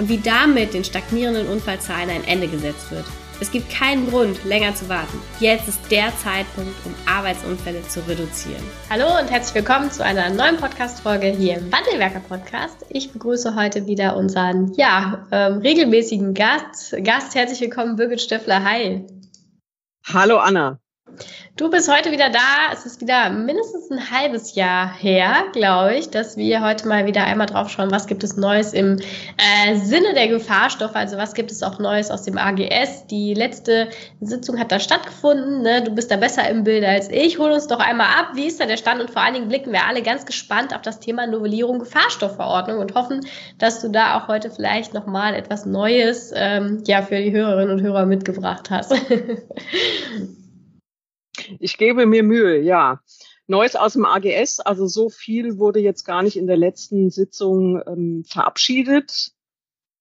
und 0.00 0.08
wie 0.08 0.18
damit 0.18 0.72
den 0.72 0.82
stagnierenden 0.82 1.46
Unfallzahlen 1.46 2.08
ein 2.08 2.24
Ende 2.24 2.48
gesetzt 2.48 2.90
wird. 2.90 3.04
Es 3.38 3.50
gibt 3.50 3.70
keinen 3.70 4.08
Grund, 4.08 4.44
länger 4.44 4.74
zu 4.74 4.88
warten. 4.88 5.18
Jetzt 5.40 5.68
ist 5.68 5.78
der 5.90 6.12
Zeitpunkt, 6.16 6.74
um 6.84 6.94
Arbeitsunfälle 7.06 7.82
zu 7.82 8.00
reduzieren. 8.08 8.62
Hallo 8.88 9.18
und 9.18 9.30
herzlich 9.30 9.54
willkommen 9.54 9.90
zu 9.90 10.02
einer 10.02 10.30
neuen 10.30 10.56
Podcast-Folge 10.56 11.28
hier 11.28 11.58
im 11.58 11.70
Wandelwerker 11.70 12.20
Podcast. 12.20 12.84
Ich 12.88 13.12
begrüße 13.12 13.54
heute 13.54 13.86
wieder 13.86 14.16
unseren, 14.16 14.72
ja, 14.74 15.26
ähm, 15.32 15.58
regelmäßigen 15.58 16.32
Gast. 16.34 16.96
Gast, 17.02 17.34
herzlich 17.34 17.60
willkommen, 17.60 17.96
Birgit 17.96 18.22
Stöffler. 18.22 18.64
Hi. 18.64 19.06
Hallo 20.06 20.38
Anna. 20.38 20.80
Du 21.56 21.68
bist 21.68 21.94
heute 21.94 22.10
wieder 22.10 22.30
da. 22.30 22.72
Es 22.72 22.86
ist 22.86 23.02
wieder 23.02 23.28
mindestens 23.28 23.90
ein 23.90 24.10
halbes 24.10 24.54
Jahr 24.54 24.90
her, 24.96 25.44
glaube 25.52 25.94
ich, 25.94 26.08
dass 26.08 26.38
wir 26.38 26.62
heute 26.64 26.88
mal 26.88 27.04
wieder 27.04 27.24
einmal 27.24 27.48
drauf 27.48 27.68
schauen, 27.68 27.90
was 27.90 28.06
gibt 28.06 28.24
es 28.24 28.38
Neues 28.38 28.72
im 28.72 28.96
äh, 28.96 29.76
Sinne 29.76 30.14
der 30.14 30.28
Gefahrstoffe, 30.28 30.94
also 30.94 31.18
was 31.18 31.34
gibt 31.34 31.50
es 31.50 31.62
auch 31.62 31.78
Neues 31.78 32.10
aus 32.10 32.22
dem 32.22 32.38
AGS. 32.38 33.06
Die 33.08 33.34
letzte 33.34 33.90
Sitzung 34.22 34.58
hat 34.58 34.72
da 34.72 34.80
stattgefunden. 34.80 35.60
Ne? 35.60 35.82
Du 35.82 35.94
bist 35.94 36.10
da 36.10 36.16
besser 36.16 36.48
im 36.48 36.64
Bild 36.64 36.82
als 36.82 37.10
ich. 37.10 37.38
Hol 37.38 37.50
uns 37.50 37.66
doch 37.66 37.80
einmal 37.80 38.06
ab, 38.06 38.30
wie 38.34 38.46
ist 38.46 38.58
da 38.58 38.64
der 38.64 38.78
Stand? 38.78 39.02
Und 39.02 39.10
vor 39.10 39.20
allen 39.20 39.34
Dingen 39.34 39.48
blicken 39.48 39.72
wir 39.72 39.86
alle 39.86 40.00
ganz 40.00 40.24
gespannt 40.24 40.74
auf 40.74 40.80
das 40.80 40.98
Thema 40.98 41.26
Novellierung 41.26 41.80
Gefahrstoffverordnung 41.80 42.78
und 42.78 42.94
hoffen, 42.94 43.20
dass 43.58 43.82
du 43.82 43.90
da 43.90 44.18
auch 44.18 44.28
heute 44.28 44.50
vielleicht 44.50 44.94
nochmal 44.94 45.34
etwas 45.34 45.66
Neues 45.66 46.32
ähm, 46.34 46.82
ja, 46.86 47.02
für 47.02 47.16
die 47.16 47.32
Hörerinnen 47.32 47.70
und 47.70 47.82
Hörer 47.82 48.06
mitgebracht 48.06 48.70
hast. 48.70 48.94
Ich 51.58 51.78
gebe 51.78 52.06
mir 52.06 52.22
Mühe, 52.22 52.60
ja. 52.60 53.00
Neues 53.46 53.74
aus 53.74 53.94
dem 53.94 54.04
AGS, 54.04 54.60
also 54.60 54.86
so 54.86 55.08
viel 55.08 55.58
wurde 55.58 55.80
jetzt 55.80 56.04
gar 56.04 56.22
nicht 56.22 56.36
in 56.36 56.46
der 56.46 56.56
letzten 56.56 57.10
Sitzung 57.10 57.82
ähm, 57.86 58.24
verabschiedet. 58.24 59.32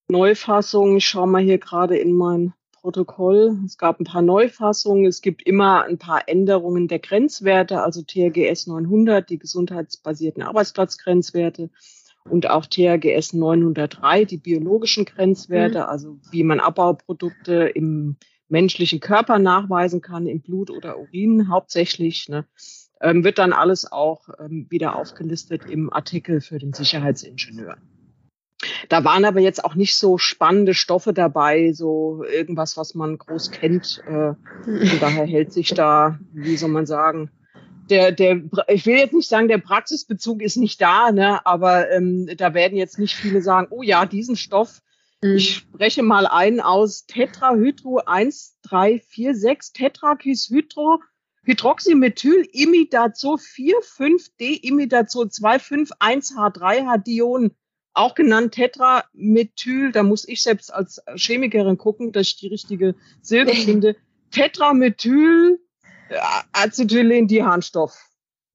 Neufassung, 0.08 0.98
ich 0.98 1.08
schaue 1.08 1.28
mal 1.28 1.42
hier 1.42 1.58
gerade 1.58 1.98
in 1.98 2.14
mein 2.14 2.54
Protokoll. 2.72 3.58
Es 3.66 3.78
gab 3.78 4.00
ein 4.00 4.06
paar 4.06 4.22
Neufassungen. 4.22 5.06
Es 5.06 5.22
gibt 5.22 5.44
immer 5.44 5.84
ein 5.84 5.98
paar 5.98 6.28
Änderungen 6.28 6.88
der 6.88 7.00
Grenzwerte, 7.00 7.82
also 7.82 8.02
TRGS 8.04 8.68
900, 8.68 9.30
die 9.30 9.40
gesundheitsbasierten 9.40 10.44
Arbeitsplatzgrenzwerte 10.44 11.70
und 12.30 12.50
auch 12.50 12.66
TRGS 12.66 13.34
903, 13.34 14.26
die 14.26 14.38
biologischen 14.38 15.06
Grenzwerte, 15.06 15.80
mhm. 15.80 15.86
also 15.86 16.20
wie 16.32 16.44
man 16.44 16.60
Abbauprodukte 16.60 17.70
im 17.74 18.18
menschlichen 18.50 19.00
Körper 19.00 19.40
nachweisen 19.40 20.02
kann, 20.02 20.28
im 20.28 20.42
Blut 20.42 20.70
oder 20.70 21.00
Urin 21.00 21.50
hauptsächlich, 21.50 22.30
ne, 22.30 22.46
ähm, 23.02 23.24
wird 23.24 23.38
dann 23.38 23.54
alles 23.54 23.92
auch 23.92 24.30
ähm, 24.40 24.68
wieder 24.70 24.96
aufgelistet 24.96 25.66
im 25.70 25.92
Artikel 25.92 26.42
für 26.42 26.58
den 26.58 26.74
Sicherheitsingenieur. 26.74 27.78
Da 28.90 29.06
waren 29.06 29.24
aber 29.24 29.40
jetzt 29.40 29.64
auch 29.64 29.76
nicht 29.76 29.96
so 29.96 30.18
spannende 30.18 30.74
Stoffe 30.74 31.14
dabei, 31.14 31.72
so 31.72 32.24
irgendwas, 32.24 32.76
was 32.76 32.94
man 32.94 33.18
groß 33.18 33.52
kennt. 33.52 34.04
Äh, 34.06 34.34
von 34.64 35.00
daher 35.00 35.26
hält 35.26 35.54
sich 35.54 35.70
da, 35.70 36.20
wie 36.34 36.58
soll 36.58 36.70
man 36.70 36.86
sagen, 36.86 37.32
der, 37.90 38.12
der, 38.12 38.42
ich 38.68 38.86
will 38.86 38.98
jetzt 38.98 39.14
nicht 39.14 39.30
sagen, 39.30 39.48
der 39.48 39.58
Praxisbezug 39.58 40.42
ist 40.42 40.58
nicht 40.58 40.82
da, 40.82 41.12
ne, 41.12 41.46
aber 41.46 41.90
ähm, 41.92 42.30
da 42.38 42.54
werden 42.54 42.78
jetzt 42.78 43.00
nicht 43.00 43.16
viele 43.16 43.42
sagen, 43.42 43.68
oh 43.70 43.82
ja, 43.82 44.06
diesen 44.06 44.36
Stoff. 44.36 44.82
Ich 45.22 45.56
spreche 45.56 46.02
mal 46.02 46.26
ein 46.28 46.62
aus 46.62 47.06
Tetrahydro 47.06 47.98
1346, 48.06 49.74
Tetrakishydro, 49.74 51.02
Hydroxymethyl, 51.44 52.48
Imidazol 52.54 53.36
4,5D, 53.36 54.64
Imidazol 54.64 55.26
2,5,1H3H-Dion, 55.26 57.52
auch 57.94 58.16
genannt 58.16 58.54
Tetramethyl. 58.54 59.92
Da 59.92 60.04
muss 60.04 60.26
ich 60.26 60.42
selbst 60.42 60.74
als 60.74 61.04
Chemikerin 61.16 61.78
gucken, 61.78 62.14
dass 62.14 62.28
ich 62.28 62.38
die 62.38 62.48
richtige 62.48 62.96
Silbe 63.22 63.54
finde. 63.56 63.98
Tetramethyl, 64.32 65.60
äh, 66.10 66.18
Acetylendiharnstoff. 66.54 68.08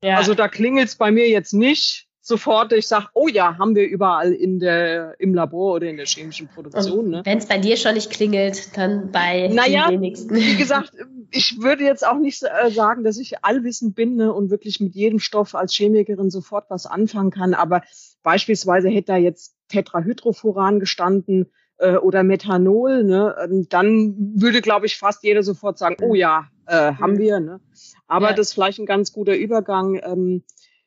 Ja. 0.03 0.17
Also 0.17 0.35
da 0.35 0.49
klingelt's 0.49 0.97
bei 0.97 1.11
mir 1.11 1.29
jetzt 1.29 1.53
nicht 1.53 2.04
sofort 2.27 2.73
ich 2.73 2.89
sage, 2.89 3.09
oh 3.13 3.29
ja, 3.29 3.59
haben 3.59 3.77
wir 3.77 3.87
überall 3.87 4.33
in 4.33 4.59
der, 4.59 5.15
im 5.19 5.35
Labor 5.35 5.75
oder 5.75 5.89
in 5.89 5.99
der 5.99 6.07
chemischen 6.07 6.49
Produktion. 6.49 7.11
Ne? 7.11 7.21
Wenn 7.23 7.37
es 7.37 7.47
bei 7.47 7.59
dir 7.59 7.77
schon 7.77 7.95
nicht 7.95 8.11
klingelt, 8.11 8.77
dann 8.79 9.13
bei 9.13 9.49
naja, 9.49 9.89
den 9.89 10.01
wenigsten. 10.01 10.35
Wie 10.35 10.57
gesagt, 10.57 10.93
ich 11.31 11.61
würde 11.61 11.85
jetzt 11.85 12.05
auch 12.05 12.19
nicht 12.19 12.43
äh, 12.43 12.71
sagen, 12.71 13.05
dass 13.05 13.19
ich 13.19 13.45
allwissend 13.45 13.95
bin 13.95 14.17
ne, 14.17 14.33
und 14.33 14.51
wirklich 14.51 14.81
mit 14.81 14.95
jedem 14.95 15.19
Stoff 15.19 15.55
als 15.55 15.75
Chemikerin 15.75 16.31
sofort 16.31 16.71
was 16.71 16.87
anfangen 16.87 17.31
kann. 17.31 17.53
Aber 17.53 17.83
beispielsweise 18.23 18.89
hätte 18.89 19.13
da 19.13 19.17
jetzt 19.19 19.55
Tetrahydrofuran 19.69 20.81
gestanden 20.81 21.51
äh, 21.77 21.97
oder 21.97 22.23
Methanol, 22.23 23.05
ne, 23.05 23.37
ähm, 23.45 23.67
dann 23.69 24.15
würde, 24.41 24.63
glaube 24.63 24.87
ich, 24.87 24.97
fast 24.97 25.25
jeder 25.25 25.43
sofort 25.43 25.77
sagen, 25.77 25.97
oh 26.01 26.15
ja, 26.15 26.49
äh, 26.67 26.95
haben 26.95 27.15
mhm. 27.15 27.19
wir. 27.19 27.41
Ne? 27.41 27.61
Aber 28.07 28.31
ja. 28.31 28.35
das 28.35 28.49
ist 28.49 28.55
vielleicht 28.55 28.79
ein 28.79 28.87
ganz 28.87 29.13
guter 29.13 29.37
Übergang. 29.37 30.01
Ähm, 30.03 30.45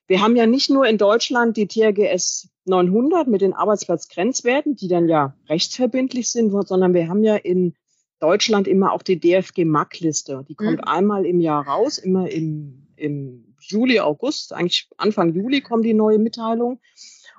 wir 0.07 0.21
haben 0.21 0.35
ja 0.35 0.45
nicht 0.45 0.69
nur 0.69 0.85
in 0.85 0.97
Deutschland 0.97 1.57
die 1.57 1.67
TRGS 1.67 2.49
900 2.65 3.27
mit 3.27 3.41
den 3.41 3.53
Arbeitsplatzgrenzwerten, 3.53 4.75
die 4.75 4.87
dann 4.87 5.07
ja 5.07 5.35
rechtsverbindlich 5.49 6.31
sind, 6.31 6.51
sondern 6.67 6.93
wir 6.93 7.07
haben 7.09 7.23
ja 7.23 7.35
in 7.35 7.75
Deutschland 8.19 8.67
immer 8.67 8.93
auch 8.93 9.03
die 9.03 9.19
DFG 9.19 9.65
MAC-Liste. 9.65 10.45
Die 10.47 10.55
kommt 10.55 10.77
mhm. 10.77 10.83
einmal 10.85 11.25
im 11.25 11.39
Jahr 11.39 11.67
raus, 11.67 11.97
immer 11.97 12.29
im, 12.29 12.87
im 12.95 13.53
Juli, 13.59 13.99
August, 13.99 14.53
eigentlich 14.53 14.89
Anfang 14.97 15.33
Juli 15.33 15.61
kommt 15.61 15.85
die 15.85 15.93
neue 15.93 16.19
Mitteilung. 16.19 16.79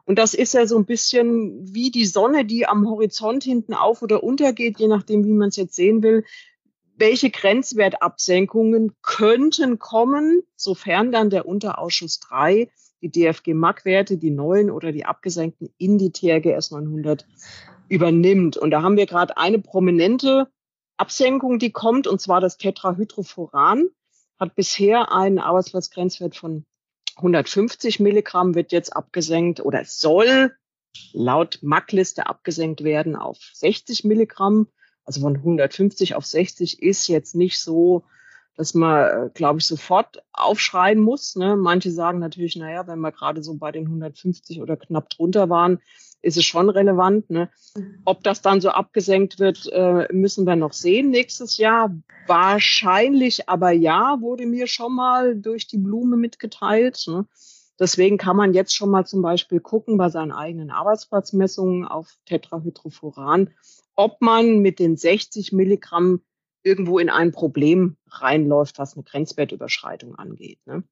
Und 0.05 0.19
das 0.19 0.34
ist 0.34 0.55
ja 0.55 0.67
so 0.67 0.78
ein 0.78 0.87
bisschen 0.87 1.75
wie 1.75 1.91
die 1.91 2.07
Sonne, 2.07 2.45
die 2.45 2.67
am 2.67 2.89
Horizont 2.89 3.45
hinten 3.45 3.75
auf 3.75 4.03
oder 4.03 4.23
untergeht, 4.23 4.78
je 4.78 4.89
nachdem, 4.89 5.25
wie 5.25 5.33
man 5.33 5.49
es 5.49 5.57
jetzt 5.57 5.75
sehen 5.75 6.03
will 6.03 6.25
welche 6.98 7.31
Grenzwertabsenkungen 7.31 8.92
könnten 9.03 9.78
kommen, 9.78 10.42
sofern 10.56 11.12
dann 11.12 11.31
der 11.31 11.47
Unterausschuss 11.47 12.20
3 12.20 12.69
die 13.00 13.10
DFG-MAC-Werte, 13.10 14.19
die 14.19 14.31
neuen 14.31 14.70
oder 14.70 14.91
die 14.91 15.04
abgesenkten, 15.04 15.72
in 15.78 15.98
die 15.98 16.10
TRGS 16.10 16.72
900 16.72 17.26
übernimmt. 17.88 18.56
Und 18.56 18.72
da 18.72 18.82
haben 18.82 18.97
wir 18.97 19.06
gerade 19.06 19.36
eine 19.36 19.60
prominente 19.60 20.48
Absenkung, 20.97 21.60
die 21.60 21.70
kommt, 21.70 22.09
und 22.09 22.20
zwar 22.20 22.41
das 22.41 22.56
Tetrahydrofuran, 22.56 23.88
hat 24.38 24.56
bisher 24.56 25.12
einen 25.12 25.38
Arbeitsplatzgrenzwert 25.38 26.36
von 26.36 26.65
150 27.16 28.00
Milligramm, 28.00 28.54
wird 28.54 28.72
jetzt 28.72 28.94
abgesenkt 28.94 29.60
oder 29.60 29.84
soll 29.84 30.53
laut 31.12 31.60
MAC-Liste 31.62 32.26
abgesenkt 32.26 32.82
werden 32.82 33.15
auf 33.15 33.38
60 33.54 34.04
Milligramm 34.04 34.69
also 35.09 35.23
von 35.23 35.37
150 35.37 36.17
auf 36.17 36.27
60 36.27 36.83
ist 36.83 37.09
jetzt 37.09 37.35
nicht 37.35 37.59
so, 37.59 38.05
dass 38.59 38.75
man, 38.75 39.29
äh, 39.29 39.31
glaube 39.33 39.59
ich, 39.59 39.67
sofort 39.67 40.23
aufschreien 40.35 40.99
muss. 40.99 41.35
Ne? 41.35 41.57
Manche 41.57 41.91
sagen 41.91 42.19
natürlich, 42.19 42.57
naja, 42.57 42.87
wenn 42.87 43.01
wir 43.01 43.11
gerade 43.11 43.43
so 43.43 43.55
bei 43.55 43.73
den 43.73 43.87
150 43.87 44.61
oder 44.61 44.77
knapp 44.77 45.09
drunter 45.09 45.49
waren, 45.49 45.79
ist 46.21 46.37
es 46.37 46.45
schon 46.45 46.69
relevant. 46.69 47.31
Ne? 47.31 47.49
Ob 48.05 48.22
das 48.22 48.43
dann 48.43 48.60
so 48.60 48.69
abgesenkt 48.69 49.39
wird, 49.39 49.66
äh, 49.72 50.13
müssen 50.13 50.47
wir 50.47 50.57
noch 50.57 50.75
sehen 50.75 51.09
nächstes 51.09 51.57
Jahr. 51.57 51.97
Wahrscheinlich 52.27 53.49
aber 53.49 53.71
ja, 53.71 54.19
wurde 54.21 54.45
mir 54.45 54.66
schon 54.66 54.95
mal 54.95 55.37
durch 55.37 55.69
die 55.69 55.78
Blume 55.78 56.19
mitgeteilt. 56.19 57.03
Ne? 57.07 57.25
Deswegen 57.81 58.19
kann 58.19 58.37
man 58.37 58.53
jetzt 58.53 58.75
schon 58.75 58.91
mal 58.91 59.07
zum 59.07 59.22
Beispiel 59.22 59.61
gucken 59.61 59.97
bei 59.97 60.11
seinen 60.11 60.33
eigenen 60.33 60.71
Arbeitsplatzmessungen 60.71 61.87
auf 61.87 62.19
Tetrahydrofuran, 62.27 63.54
ob 63.98 64.21
man 64.21 64.60
mit 64.60 64.78
den 64.78 64.97
60 64.97 65.53
Milligramm 65.53 66.22
irgendwo 66.62 67.00
in 67.00 67.10
ein 67.10 67.33
Problem 67.33 67.97
reinläuft, 68.09 68.78
was 68.78 68.95
eine 68.95 69.03
Grenzwertüberschreitung 69.03 70.15
angeht. 70.15 70.60
Ne? 70.66 70.84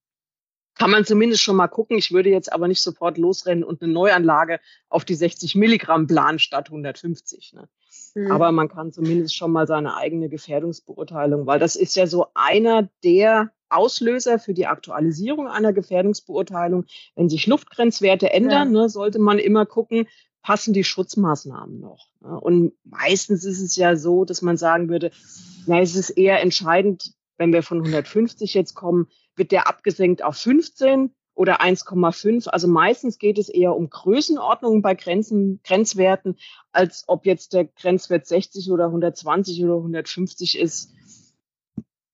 Kann 0.75 0.91
man 0.91 1.05
zumindest 1.05 1.43
schon 1.43 1.55
mal 1.55 1.69
gucken. 1.69 1.97
Ich 1.97 2.11
würde 2.11 2.31
jetzt 2.31 2.53
aber 2.53 2.67
nicht 2.67 2.83
sofort 2.83 3.17
losrennen 3.17 3.63
und 3.63 3.81
eine 3.81 3.93
Neuanlage 3.93 4.59
auf 4.89 5.05
die 5.05 5.15
60 5.15 5.55
Milligramm 5.55 6.09
planen 6.09 6.41
statt 6.41 6.67
150. 6.67 7.53
Ne? 7.53 7.69
Mhm. 8.17 8.33
Aber 8.33 8.51
man 8.51 8.69
kann 8.69 8.93
zumindest 8.93 9.37
schon 9.37 9.53
mal 9.53 9.69
seine 9.69 9.97
eigene 9.97 10.29
Gefährdungsbeurteilung, 10.29 11.47
weil 11.47 11.61
das 11.61 11.77
ist 11.77 11.95
ja 11.95 12.09
so 12.09 12.27
einer 12.35 12.89
der 13.05 13.53
Auslöser 13.69 14.41
für 14.41 14.55
die 14.55 14.67
Aktualisierung 14.67 15.47
einer 15.47 15.73
Gefährdungsbeurteilung. 15.73 16.87
Wenn 17.15 17.29
sich 17.29 17.47
Luftgrenzwerte 17.47 18.33
ändern, 18.33 18.75
ja. 18.75 18.83
ne, 18.83 18.89
sollte 18.89 19.21
man 19.21 19.39
immer 19.39 19.65
gucken, 19.65 20.09
passen 20.47 20.73
die 20.73 20.85
Schutzmaßnahmen 20.85 21.81
noch. 21.81 22.07
Und 22.21 22.73
meistens 22.85 23.45
ist 23.45 23.61
es 23.61 23.75
ja 23.75 23.97
so, 23.97 24.25
dass 24.25 24.43
man 24.43 24.57
sagen 24.57 24.89
würde, 24.89 25.11
na, 25.67 25.81
es 25.81 25.97
ist 25.97 26.11
eher 26.11 26.41
entscheidend, 26.41 27.15
wenn 27.37 27.53
wir 27.53 27.65
von 27.65 27.79
150 27.79 28.55
jetzt 28.55 28.77
kommen, 28.77 29.09
wird 29.35 29.51
der 29.51 29.67
abgesenkt 29.67 30.23
auf 30.23 30.37
15 30.37 31.11
oder 31.35 31.61
1,5. 31.61 32.47
Also 32.47 32.69
meistens 32.69 33.19
geht 33.19 33.39
es 33.39 33.49
eher 33.49 33.75
um 33.75 33.91
Größenordnungen 33.91 34.83
bei 34.83 34.95
Grenzen, 34.95 35.59
Grenzwerten, 35.65 36.37
als 36.71 37.03
ob 37.09 37.27
jetzt 37.27 37.53
der 37.53 37.65
Grenzwert 37.65 38.29
60 38.29 38.71
oder 38.71 38.85
120 38.85 39.65
oder 39.65 39.75
150 39.75 40.61
ist. 40.61 40.93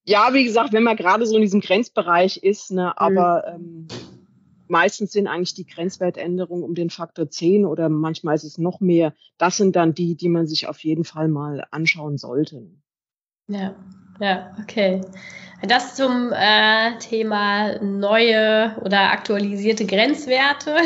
Ja, 0.05 0.33
wie 0.33 0.45
gesagt, 0.45 0.73
wenn 0.73 0.85
man 0.85 0.97
gerade 0.97 1.27
so 1.27 1.37
in 1.37 1.43
diesem 1.43 1.61
Grenzbereich 1.61 2.39
ist, 2.39 2.71
ne, 2.71 2.87
mhm. 2.87 2.93
aber 2.97 3.47
ähm, 3.47 3.89
meistens 4.73 5.13
sind 5.13 5.29
eigentlich 5.29 5.55
die 5.55 5.67
Grenzwertänderungen 5.67 6.65
um 6.65 6.75
den 6.75 6.91
Faktor 6.91 7.31
10 7.31 7.67
oder 7.67 7.91
manchmal 7.91 8.35
ist 8.35 8.43
es 8.43 8.59
noch 8.59 8.81
mehr. 8.81 9.13
Das 9.37 9.59
sind 9.59 9.77
dann 9.77 9.95
die, 9.95 10.17
die 10.17 10.31
man 10.31 10.47
sich 10.47 10.67
auf 10.67 10.79
jeden 10.83 11.05
Fall 11.05 11.29
mal 11.29 11.65
anschauen 11.71 12.17
sollte. 12.17 12.67
Ja, 13.49 13.77
ja, 14.19 14.57
okay. 14.61 15.03
Das 15.69 15.95
zum 15.95 16.33
äh, 16.33 16.99
Thema 16.99 17.81
neue 17.83 18.77
oder 18.83 19.13
aktualisierte 19.13 19.87
Grenzwerte. 19.87 20.77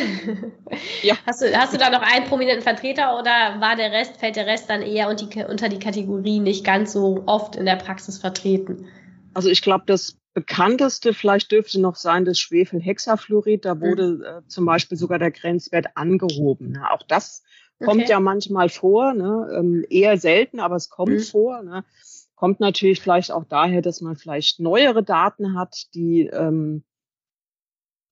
Ja. 1.02 1.14
Hast 1.26 1.42
du, 1.42 1.56
hast 1.56 1.72
du 1.72 1.78
da 1.78 1.90
noch 1.90 2.02
einen 2.02 2.26
prominenten 2.26 2.62
Vertreter 2.62 3.18
oder 3.18 3.60
war 3.60 3.76
der 3.76 3.92
Rest, 3.92 4.16
fällt 4.16 4.36
der 4.36 4.46
Rest 4.46 4.68
dann 4.68 4.82
eher 4.82 5.08
unter 5.08 5.26
die, 5.26 5.44
unter 5.44 5.68
die 5.68 5.78
Kategorie 5.78 6.40
nicht 6.40 6.64
ganz 6.64 6.92
so 6.92 7.22
oft 7.26 7.56
in 7.56 7.66
der 7.66 7.76
Praxis 7.76 8.18
vertreten? 8.18 8.86
Also 9.34 9.48
ich 9.48 9.62
glaube, 9.62 9.84
das 9.86 10.18
bekannteste 10.36 11.14
vielleicht 11.14 11.50
dürfte 11.50 11.80
noch 11.80 11.96
sein 11.96 12.26
das 12.26 12.38
Schwefelhexafluorid. 12.38 13.64
Da 13.64 13.80
wurde 13.80 14.16
mhm. 14.16 14.22
äh, 14.22 14.46
zum 14.48 14.66
Beispiel 14.66 14.98
sogar 14.98 15.18
der 15.18 15.30
Grenzwert 15.30 15.86
angehoben. 15.94 16.72
Ne? 16.72 16.90
Auch 16.92 17.02
das 17.08 17.42
okay. 17.78 17.86
kommt 17.86 18.08
ja 18.10 18.20
manchmal 18.20 18.68
vor, 18.68 19.14
ne? 19.14 19.48
ähm, 19.58 19.86
eher 19.88 20.18
selten, 20.18 20.60
aber 20.60 20.76
es 20.76 20.90
kommt 20.90 21.14
mhm. 21.14 21.20
vor. 21.20 21.62
Ne? 21.62 21.86
Kommt 22.34 22.60
natürlich 22.60 23.00
vielleicht 23.00 23.32
auch 23.32 23.44
daher, 23.44 23.80
dass 23.80 24.02
man 24.02 24.16
vielleicht 24.16 24.60
neuere 24.60 25.02
Daten 25.02 25.58
hat, 25.58 25.86
die 25.94 26.26
ähm, 26.26 26.84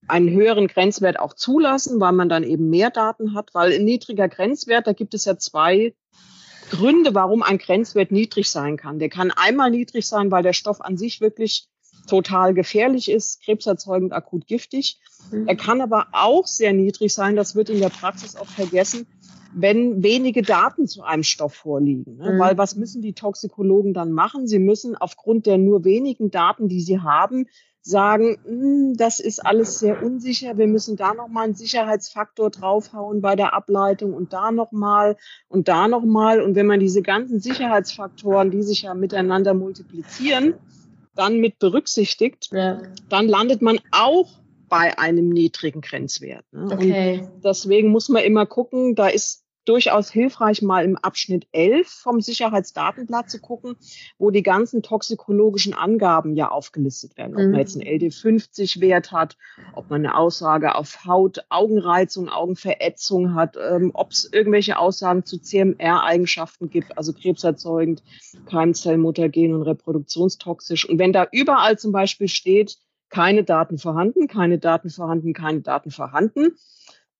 einen 0.08 0.30
höheren 0.30 0.66
Grenzwert 0.66 1.18
auch 1.18 1.34
zulassen, 1.34 2.00
weil 2.00 2.12
man 2.12 2.30
dann 2.30 2.42
eben 2.42 2.70
mehr 2.70 2.88
Daten 2.88 3.34
hat. 3.34 3.50
Weil 3.52 3.74
ein 3.74 3.84
niedriger 3.84 4.30
Grenzwert, 4.30 4.86
da 4.86 4.94
gibt 4.94 5.12
es 5.12 5.26
ja 5.26 5.36
zwei 5.36 5.94
Gründe, 6.70 7.14
warum 7.14 7.42
ein 7.42 7.58
Grenzwert 7.58 8.12
niedrig 8.12 8.48
sein 8.48 8.78
kann. 8.78 8.98
Der 8.98 9.10
kann 9.10 9.30
einmal 9.30 9.70
niedrig 9.70 10.06
sein, 10.06 10.30
weil 10.30 10.42
der 10.42 10.54
Stoff 10.54 10.80
an 10.80 10.96
sich 10.96 11.20
wirklich 11.20 11.68
total 12.06 12.54
gefährlich 12.54 13.10
ist, 13.10 13.42
krebserzeugend, 13.42 14.12
akut 14.12 14.46
giftig. 14.46 14.98
Mhm. 15.30 15.48
Er 15.48 15.56
kann 15.56 15.80
aber 15.80 16.08
auch 16.12 16.46
sehr 16.46 16.72
niedrig 16.72 17.12
sein, 17.14 17.36
das 17.36 17.54
wird 17.54 17.70
in 17.70 17.80
der 17.80 17.88
Praxis 17.88 18.36
oft 18.36 18.50
vergessen, 18.50 19.06
wenn 19.54 20.02
wenige 20.02 20.42
Daten 20.42 20.86
zu 20.86 21.02
einem 21.02 21.22
Stoff 21.22 21.54
vorliegen. 21.54 22.16
Ne? 22.16 22.32
Mhm. 22.32 22.38
Weil 22.38 22.58
was 22.58 22.76
müssen 22.76 23.02
die 23.02 23.12
Toxikologen 23.12 23.94
dann 23.94 24.12
machen? 24.12 24.46
Sie 24.46 24.58
müssen 24.58 24.96
aufgrund 24.96 25.46
der 25.46 25.58
nur 25.58 25.84
wenigen 25.84 26.30
Daten, 26.30 26.68
die 26.68 26.80
sie 26.80 27.00
haben, 27.00 27.46
sagen, 27.84 28.38
hm, 28.44 28.94
das 28.96 29.20
ist 29.20 29.44
alles 29.44 29.78
sehr 29.78 30.02
unsicher. 30.02 30.56
Wir 30.56 30.66
müssen 30.66 30.96
da 30.96 31.12
nochmal 31.12 31.44
einen 31.44 31.54
Sicherheitsfaktor 31.54 32.50
draufhauen 32.50 33.20
bei 33.20 33.36
der 33.36 33.52
Ableitung 33.52 34.14
und 34.14 34.32
da 34.32 34.50
nochmal 34.50 35.16
und 35.48 35.68
da 35.68 35.86
nochmal. 35.86 36.40
Und 36.40 36.54
wenn 36.54 36.66
man 36.66 36.80
diese 36.80 37.02
ganzen 37.02 37.40
Sicherheitsfaktoren, 37.40 38.50
die 38.50 38.62
sich 38.62 38.82
ja 38.82 38.94
miteinander 38.94 39.52
multiplizieren, 39.52 40.54
dann 41.14 41.38
mit 41.40 41.58
berücksichtigt, 41.58 42.50
ja. 42.52 42.82
dann 43.08 43.28
landet 43.28 43.62
man 43.62 43.80
auch 43.92 44.28
bei 44.68 44.98
einem 44.98 45.28
niedrigen 45.28 45.80
Grenzwert. 45.80 46.44
Ne? 46.52 46.68
Okay. 46.72 47.20
Und 47.20 47.44
deswegen 47.44 47.90
muss 47.90 48.08
man 48.08 48.24
immer 48.24 48.46
gucken, 48.46 48.94
da 48.94 49.08
ist 49.08 49.43
durchaus 49.64 50.10
hilfreich, 50.10 50.62
mal 50.62 50.84
im 50.84 50.96
Abschnitt 50.96 51.46
11 51.52 51.88
vom 51.88 52.20
Sicherheitsdatenblatt 52.20 53.30
zu 53.30 53.40
gucken, 53.40 53.76
wo 54.18 54.30
die 54.30 54.42
ganzen 54.42 54.82
toxikologischen 54.82 55.74
Angaben 55.74 56.34
ja 56.34 56.50
aufgelistet 56.50 57.16
werden. 57.16 57.34
Ob 57.34 57.42
man 57.42 57.50
mhm. 57.50 57.56
jetzt 57.56 57.76
einen 57.76 57.86
LD50-Wert 57.86 59.12
hat, 59.12 59.36
ob 59.74 59.90
man 59.90 60.04
eine 60.04 60.16
Aussage 60.16 60.74
auf 60.74 61.04
Haut, 61.06 61.44
Augenreizung, 61.48 62.28
Augenverätzung 62.28 63.34
hat, 63.34 63.56
ähm, 63.56 63.90
ob 63.94 64.10
es 64.12 64.28
irgendwelche 64.32 64.78
Aussagen 64.78 65.24
zu 65.24 65.38
CMR-Eigenschaften 65.38 66.70
gibt, 66.70 66.96
also 66.96 67.12
krebserzeugend, 67.12 68.02
Keimzellmutagen 68.46 69.54
und 69.54 69.62
reproduktionstoxisch. 69.62 70.88
Und 70.88 70.98
wenn 70.98 71.12
da 71.12 71.26
überall 71.32 71.78
zum 71.78 71.92
Beispiel 71.92 72.28
steht, 72.28 72.78
keine 73.08 73.44
Daten 73.44 73.78
vorhanden, 73.78 74.26
keine 74.26 74.58
Daten 74.58 74.90
vorhanden, 74.90 75.32
keine 75.32 75.60
Daten 75.60 75.90
vorhanden, 75.90 76.56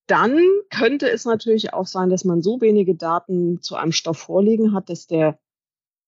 dann 0.07 0.39
könnte 0.71 1.11
es 1.11 1.25
natürlich 1.25 1.73
auch 1.73 1.87
sein, 1.87 2.11
dass 2.11 2.25
man 2.25 2.43
so 2.43 2.61
wenige 2.61 2.95
Daten 2.95 3.63
zu 3.63 3.77
einem 3.77 3.93
Stoff 3.93 4.19
vorliegen 4.19 4.75
hat, 4.75 4.91
dass 4.91 5.07
der 5.07 5.39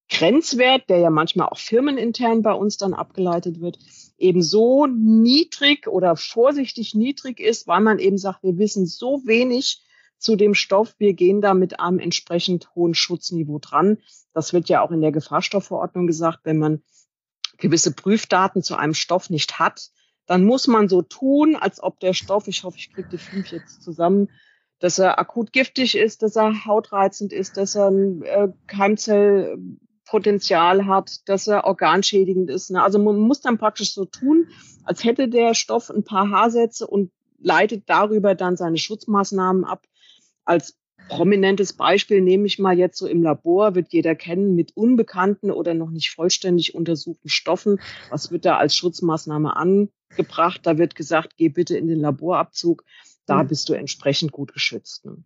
Grenzwert, 0.09 0.89
der 0.89 0.99
ja 0.99 1.11
manchmal 1.11 1.49
auch 1.49 1.59
firmenintern 1.59 2.43
bei 2.43 2.53
uns 2.53 2.77
dann 2.77 2.95
abgeleitet 2.95 3.61
wird, 3.61 3.79
eben 4.19 4.43
so 4.43 4.87
niedrig 4.87 5.89
oder 5.89 6.17
vorsichtig 6.17 6.95
niedrig 6.95 7.41
ist, 7.41 7.67
weil 7.67 7.81
man 7.81 7.99
eben 7.99 8.19
sagt, 8.19 8.43
wir 8.43 8.57
wissen 8.59 8.87
so 8.87 9.23
wenig 9.25 9.83
zu 10.19 10.37
dem 10.37 10.55
Stoff, 10.55 10.95
wir 10.99 11.15
gehen 11.15 11.41
da 11.41 11.55
mit 11.55 11.81
einem 11.81 11.99
entsprechend 11.99 12.75
hohen 12.75 12.95
Schutzniveau 12.95 13.59
dran. 13.59 13.99
Das 14.33 14.53
wird 14.53 14.69
ja 14.69 14.83
auch 14.83 14.91
in 14.91 15.01
der 15.01 15.13
Gefahrstoffverordnung 15.13 16.07
gesagt, 16.07 16.41
wenn 16.45 16.59
man 16.59 16.83
gewisse 17.59 17.93
Prüfdaten 17.93 18.63
zu 18.63 18.77
einem 18.77 18.95
Stoff 18.95 19.29
nicht 19.29 19.59
hat, 19.59 19.91
dann 20.27 20.45
muss 20.45 20.67
man 20.67 20.89
so 20.89 21.03
tun, 21.03 21.57
als 21.57 21.83
ob 21.83 22.01
der 22.01 22.13
Stoff, 22.13 22.49
ich 22.49 22.65
hoffe, 22.65 22.77
ich 22.79 22.93
kriege 22.93 23.09
die 23.09 23.19
fünf 23.19 23.53
jetzt 23.53 23.83
zusammen, 23.83 24.29
dass 24.79 24.99
er 24.99 25.19
akut 25.19 25.53
giftig 25.53 25.97
ist, 25.97 26.23
dass 26.23 26.37
er 26.37 26.67
hautreizend 26.67 27.33
ist, 27.33 27.57
dass 27.57 27.75
er 27.77 27.89
ein 27.89 28.23
äh, 28.23 28.49
Keimzellpotenzial 28.67 30.85
hat, 30.87 31.27
dass 31.29 31.47
er 31.47 31.65
organschädigend 31.65 32.51
ist. 32.51 32.71
Ne? 32.71 32.83
Also 32.83 32.99
man 32.99 33.19
muss 33.19 33.41
dann 33.41 33.57
praktisch 33.59 33.95
so 33.95 34.05
tun, 34.05 34.49
als 34.85 35.05
hätte 35.05 35.29
der 35.29 35.55
Stoff 35.55 35.91
ein 35.91 36.05
paar 36.05 36.31
Haarsätze 36.31 36.87
und 36.87 37.11
leitet 37.39 37.85
darüber 37.87 38.35
dann 38.35 38.57
seine 38.57 38.79
Schutzmaßnahmen 38.79 39.65
ab. 39.65 39.87
Als 40.45 40.79
prominentes 41.09 41.73
Beispiel 41.73 42.21
nehme 42.21 42.47
ich 42.47 42.59
mal 42.59 42.77
jetzt 42.77 42.99
so 42.99 43.07
im 43.07 43.23
Labor, 43.23 43.75
wird 43.75 43.93
jeder 43.93 44.15
kennen, 44.15 44.55
mit 44.55 44.77
unbekannten 44.77 45.51
oder 45.51 45.75
noch 45.75 45.91
nicht 45.91 46.11
vollständig 46.11 46.75
untersuchten 46.75 47.29
Stoffen. 47.29 47.81
Was 48.11 48.31
wird 48.31 48.45
da 48.45 48.57
als 48.57 48.77
Schutzmaßnahme 48.77 49.57
angebracht? 50.11 50.61
Da 50.65 50.79
wird 50.79 50.95
gesagt, 50.95 51.37
geh 51.37 51.49
bitte 51.49 51.77
in 51.77 51.89
den 51.89 52.01
Laborabzug. 52.01 52.85
Da 53.27 53.43
mhm. 53.43 53.49
bist 53.49 53.69
du 53.69 53.75
entsprechend 53.75 54.33
gut 54.33 54.53
geschützt. 54.53 55.05
Ne? 55.05 55.23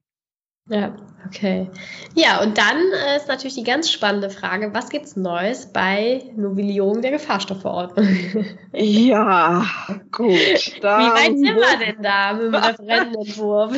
Ja, 0.71 0.95
okay. 1.27 1.69
Ja, 2.15 2.41
und 2.43 2.57
dann 2.57 2.77
äh, 2.77 3.17
ist 3.17 3.27
natürlich 3.27 3.57
die 3.57 3.65
ganz 3.65 3.91
spannende 3.91 4.31
Frage, 4.31 4.73
was 4.73 4.89
gibt's 4.89 5.17
Neues 5.17 5.73
bei 5.73 6.23
Novellierung 6.37 7.03
der 7.03 7.11
Gefahrstoffverordnung? 7.11 8.07
Ja, 8.73 9.67
gut. 10.13 10.29
Wie 10.31 10.83
weit 10.83 11.37
sind 11.37 11.43
wir 11.43 11.87
denn 11.87 12.03
da 12.03 12.35
mit 12.35 12.43
dem 12.45 12.55
Referentenentwurf? 12.55 13.77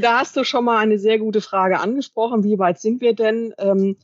Da 0.00 0.20
hast 0.20 0.36
du 0.36 0.44
schon 0.44 0.64
mal 0.64 0.78
eine 0.78 1.00
sehr 1.00 1.18
gute 1.18 1.40
Frage 1.40 1.80
angesprochen. 1.80 2.44
Wie 2.44 2.60
weit 2.60 2.78
sind 2.80 3.00
wir 3.00 3.14
denn? 3.14 3.52
Ähm, 3.58 3.96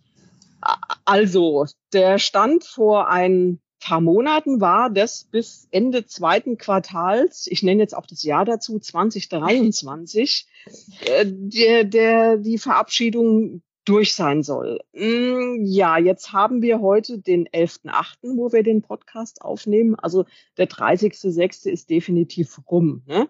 also, 1.04 1.66
der 1.92 2.18
Stand 2.18 2.64
vor 2.64 3.08
ein 3.08 3.61
paar 3.84 4.00
Monaten 4.00 4.62
war 4.62 4.88
das 4.88 5.24
bis 5.24 5.68
Ende 5.70 6.06
zweiten 6.06 6.56
Quartals, 6.56 7.46
ich 7.46 7.62
nenne 7.62 7.82
jetzt 7.82 7.94
auch 7.94 8.06
das 8.06 8.22
Jahr 8.22 8.46
dazu, 8.46 8.78
2023, 8.78 10.46
äh, 11.06 11.26
der, 11.26 11.84
der, 11.84 12.36
die 12.38 12.56
Verabschiedung 12.56 13.62
durch 13.84 14.14
sein 14.14 14.42
soll. 14.42 14.80
Mm, 14.94 15.66
ja, 15.66 15.98
jetzt 15.98 16.32
haben 16.32 16.62
wir 16.62 16.80
heute 16.80 17.18
den 17.18 17.46
11.8., 17.46 18.36
wo 18.36 18.50
wir 18.52 18.62
den 18.62 18.80
Podcast 18.80 19.42
aufnehmen. 19.42 19.94
Also 19.96 20.24
der 20.56 20.66
30.6. 20.66 21.68
ist 21.68 21.90
definitiv 21.90 22.58
rum. 22.70 23.02
Ne? 23.06 23.28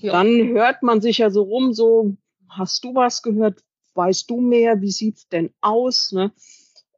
Ja. 0.00 0.12
Dann 0.12 0.48
hört 0.54 0.82
man 0.82 1.02
sich 1.02 1.18
ja 1.18 1.28
so 1.28 1.42
rum, 1.42 1.74
so, 1.74 2.16
hast 2.48 2.82
du 2.84 2.94
was 2.94 3.20
gehört? 3.20 3.62
Weißt 3.92 4.30
du 4.30 4.40
mehr? 4.40 4.80
Wie 4.80 4.90
sieht's 4.90 5.28
denn 5.28 5.50
aus? 5.60 6.12
Ne? 6.12 6.32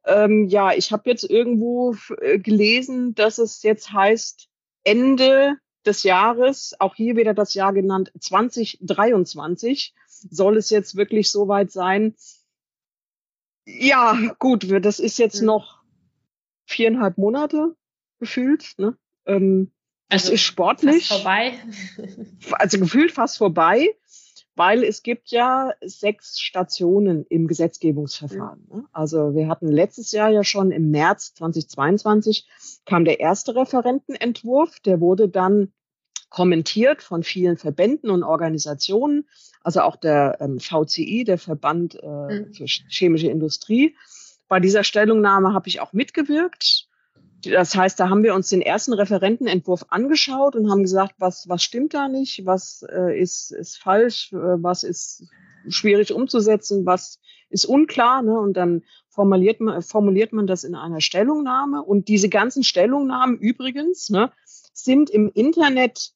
Ähm, 0.05 0.47
ja, 0.47 0.73
ich 0.73 0.91
habe 0.91 1.09
jetzt 1.09 1.23
irgendwo 1.23 1.95
äh, 2.21 2.39
gelesen, 2.39 3.15
dass 3.15 3.37
es 3.37 3.63
jetzt 3.63 3.91
heißt, 3.91 4.47
Ende 4.83 5.57
des 5.85 6.03
Jahres, 6.03 6.75
auch 6.79 6.95
hier 6.95 7.15
wieder 7.15 7.33
das 7.33 7.53
Jahr 7.53 7.73
genannt, 7.73 8.11
2023, 8.19 9.93
soll 10.07 10.57
es 10.57 10.69
jetzt 10.69 10.95
wirklich 10.95 11.31
soweit 11.31 11.71
sein. 11.71 12.15
Ja, 13.65 14.17
gut, 14.39 14.67
das 14.83 14.99
ist 14.99 15.17
jetzt 15.17 15.41
mhm. 15.41 15.47
noch 15.47 15.81
viereinhalb 16.65 17.17
Monate 17.17 17.75
gefühlt. 18.19 18.73
Ne? 18.77 18.97
Ähm, 19.25 19.71
also 20.09 20.31
ist 20.31 20.41
sportlich. 20.41 21.07
Fast 21.07 21.21
vorbei. 21.21 21.53
also 22.53 22.79
gefühlt 22.79 23.11
fast 23.11 23.37
vorbei 23.37 23.95
weil 24.55 24.83
es 24.83 25.03
gibt 25.03 25.29
ja 25.31 25.73
sechs 25.81 26.39
Stationen 26.39 27.25
im 27.27 27.47
Gesetzgebungsverfahren. 27.47 28.67
Mhm. 28.71 28.87
Also 28.91 29.35
wir 29.35 29.47
hatten 29.47 29.67
letztes 29.67 30.11
Jahr 30.11 30.29
ja 30.29 30.43
schon 30.43 30.71
im 30.71 30.91
März 30.91 31.33
2022 31.35 32.47
kam 32.85 33.05
der 33.05 33.19
erste 33.19 33.55
Referentenentwurf, 33.55 34.79
der 34.79 35.01
wurde 35.01 35.29
dann 35.29 35.73
kommentiert 36.29 37.01
von 37.01 37.23
vielen 37.23 37.57
Verbänden 37.57 38.09
und 38.09 38.23
Organisationen, 38.23 39.27
also 39.61 39.81
auch 39.81 39.95
der 39.95 40.37
ähm, 40.41 40.59
VCI, 40.59 41.23
der 41.23 41.37
Verband 41.37 41.95
äh, 42.01 42.07
mhm. 42.07 42.53
für 42.53 42.65
chemische 42.65 43.27
Industrie. 43.27 43.95
Bei 44.47 44.59
dieser 44.59 44.83
Stellungnahme 44.83 45.53
habe 45.53 45.67
ich 45.67 45.79
auch 45.79 45.93
mitgewirkt. 45.93 46.84
Das 47.51 47.75
heißt, 47.75 47.99
da 47.99 48.09
haben 48.09 48.23
wir 48.23 48.35
uns 48.35 48.49
den 48.49 48.61
ersten 48.61 48.93
Referentenentwurf 48.93 49.85
angeschaut 49.89 50.55
und 50.55 50.69
haben 50.69 50.83
gesagt, 50.83 51.15
was, 51.17 51.47
was 51.47 51.63
stimmt 51.63 51.93
da 51.93 52.07
nicht, 52.07 52.45
was 52.45 52.85
äh, 52.91 53.19
ist, 53.19 53.51
ist 53.51 53.77
falsch, 53.77 54.31
äh, 54.33 54.37
was 54.37 54.83
ist 54.83 55.23
schwierig 55.67 56.13
umzusetzen, 56.13 56.85
was 56.85 57.19
ist 57.49 57.65
unklar. 57.65 58.21
Ne? 58.21 58.39
Und 58.39 58.55
dann 58.57 58.83
formuliert 59.09 59.61
man, 59.61 59.81
formuliert 59.81 60.33
man 60.33 60.47
das 60.47 60.63
in 60.63 60.75
einer 60.75 61.01
Stellungnahme. 61.01 61.83
Und 61.83 62.07
diese 62.07 62.29
ganzen 62.29 62.63
Stellungnahmen 62.63 63.37
übrigens 63.37 64.09
ne, 64.09 64.31
sind 64.73 65.09
im 65.09 65.29
Internet 65.33 66.11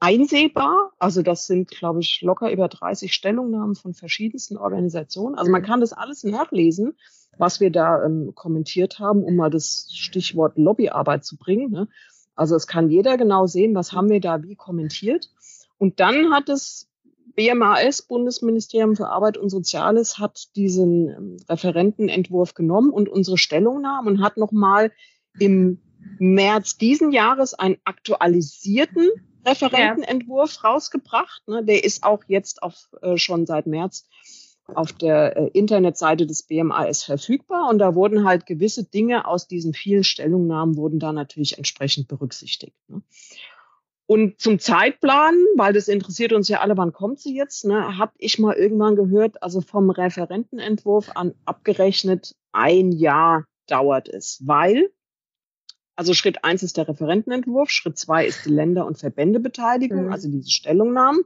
einsehbar. 0.00 0.92
Also 0.98 1.22
das 1.22 1.46
sind, 1.46 1.70
glaube 1.70 2.00
ich, 2.00 2.20
locker 2.22 2.50
über 2.50 2.68
30 2.68 3.14
Stellungnahmen 3.14 3.76
von 3.76 3.94
verschiedensten 3.94 4.56
Organisationen. 4.56 5.36
Also 5.36 5.50
man 5.50 5.62
kann 5.62 5.80
das 5.80 5.92
alles 5.92 6.24
nachlesen, 6.24 6.96
was 7.38 7.60
wir 7.60 7.70
da 7.70 8.04
ähm, 8.04 8.32
kommentiert 8.34 8.98
haben, 8.98 9.24
um 9.24 9.36
mal 9.36 9.50
das 9.50 9.88
Stichwort 9.92 10.58
Lobbyarbeit 10.58 11.24
zu 11.24 11.36
bringen. 11.36 11.70
Ne? 11.70 11.88
Also 12.34 12.56
es 12.56 12.66
kann 12.66 12.90
jeder 12.90 13.16
genau 13.16 13.46
sehen, 13.46 13.74
was 13.74 13.92
haben 13.92 14.10
wir 14.10 14.20
da 14.20 14.42
wie 14.42 14.56
kommentiert. 14.56 15.30
Und 15.78 16.00
dann 16.00 16.32
hat 16.32 16.48
es 16.48 16.88
BMAS, 17.34 18.02
Bundesministerium 18.02 18.96
für 18.96 19.08
Arbeit 19.08 19.38
und 19.38 19.48
Soziales, 19.48 20.18
hat 20.18 20.54
diesen 20.56 21.08
ähm, 21.08 21.36
Referentenentwurf 21.48 22.54
genommen 22.54 22.90
und 22.90 23.08
unsere 23.08 23.38
Stellungnahme 23.38 24.10
und 24.10 24.22
hat 24.22 24.36
nochmal 24.36 24.92
im 25.38 25.80
März 26.18 26.76
diesen 26.76 27.12
Jahres 27.12 27.54
einen 27.54 27.78
aktualisierten 27.84 29.08
Referentenentwurf 29.46 30.58
ja. 30.62 30.70
rausgebracht. 30.70 31.42
Ne? 31.48 31.64
Der 31.64 31.84
ist 31.84 32.04
auch 32.04 32.22
jetzt 32.26 32.62
auf, 32.62 32.88
äh, 33.02 33.16
schon 33.16 33.46
seit 33.46 33.66
März 33.66 34.06
auf 34.66 34.92
der 34.92 35.36
äh, 35.36 35.50
Internetseite 35.52 36.26
des 36.26 36.44
BMAS 36.44 37.04
verfügbar 37.04 37.68
und 37.68 37.78
da 37.78 37.94
wurden 37.94 38.24
halt 38.24 38.46
gewisse 38.46 38.84
Dinge 38.84 39.26
aus 39.26 39.48
diesen 39.48 39.74
vielen 39.74 40.04
Stellungnahmen 40.04 40.76
wurden 40.76 40.98
da 40.98 41.12
natürlich 41.12 41.58
entsprechend 41.58 42.08
berücksichtigt. 42.08 42.76
Ne? 42.88 43.02
Und 44.06 44.40
zum 44.40 44.58
Zeitplan, 44.58 45.34
weil 45.56 45.72
das 45.72 45.88
interessiert 45.88 46.32
uns 46.32 46.48
ja 46.48 46.60
alle, 46.60 46.76
wann 46.76 46.92
kommt 46.92 47.20
sie 47.20 47.34
jetzt, 47.34 47.64
ne, 47.64 47.96
habe 47.96 48.12
ich 48.18 48.38
mal 48.38 48.54
irgendwann 48.54 48.96
gehört, 48.96 49.42
also 49.42 49.60
vom 49.60 49.90
Referentenentwurf 49.90 51.12
an 51.14 51.34
abgerechnet 51.44 52.34
ein 52.52 52.92
Jahr 52.92 53.46
dauert 53.68 54.08
es, 54.08 54.42
weil, 54.44 54.90
also 55.96 56.12
Schritt 56.14 56.44
eins 56.44 56.62
ist 56.62 56.76
der 56.76 56.88
Referentenentwurf, 56.88 57.70
Schritt 57.70 57.96
zwei 57.96 58.26
ist 58.26 58.44
die 58.44 58.50
Länder- 58.50 58.86
und 58.86 58.98
Verbändebeteiligung, 58.98 60.06
mhm. 60.06 60.12
also 60.12 60.28
diese 60.28 60.50
Stellungnahmen. 60.50 61.22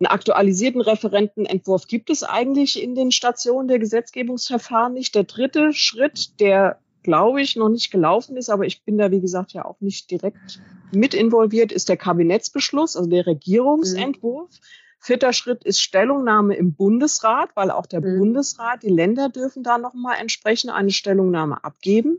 Einen 0.00 0.06
aktualisierten 0.06 0.80
Referentenentwurf 0.80 1.88
gibt 1.88 2.10
es 2.10 2.22
eigentlich 2.22 2.80
in 2.82 2.94
den 2.94 3.10
Stationen 3.10 3.68
der 3.68 3.78
Gesetzgebungsverfahren 3.78 4.94
nicht. 4.94 5.14
Der 5.14 5.24
dritte 5.24 5.72
Schritt, 5.72 6.38
der 6.40 6.78
glaube 7.02 7.40
ich, 7.40 7.56
noch 7.56 7.68
nicht 7.68 7.90
gelaufen 7.90 8.36
ist, 8.36 8.50
aber 8.50 8.66
ich 8.66 8.82
bin 8.82 8.98
da, 8.98 9.10
wie 9.10 9.20
gesagt, 9.20 9.52
ja 9.52 9.64
auch 9.64 9.80
nicht 9.80 10.10
direkt 10.10 10.60
mit 10.92 11.14
involviert, 11.14 11.72
ist 11.72 11.88
der 11.88 11.96
Kabinettsbeschluss, 11.96 12.96
also 12.96 13.08
der 13.08 13.26
Regierungsentwurf. 13.26 14.50
Mhm. 14.50 14.56
Vierter 15.00 15.32
Schritt 15.32 15.64
ist 15.64 15.80
Stellungnahme 15.80 16.56
im 16.56 16.74
Bundesrat, 16.74 17.50
weil 17.54 17.70
auch 17.70 17.86
der 17.86 18.00
mhm. 18.00 18.18
Bundesrat, 18.18 18.82
die 18.82 18.90
Länder 18.90 19.28
dürfen 19.28 19.62
da 19.62 19.78
nochmal 19.78 20.16
entsprechend 20.20 20.72
eine 20.72 20.90
Stellungnahme 20.90 21.62
abgeben. 21.62 22.18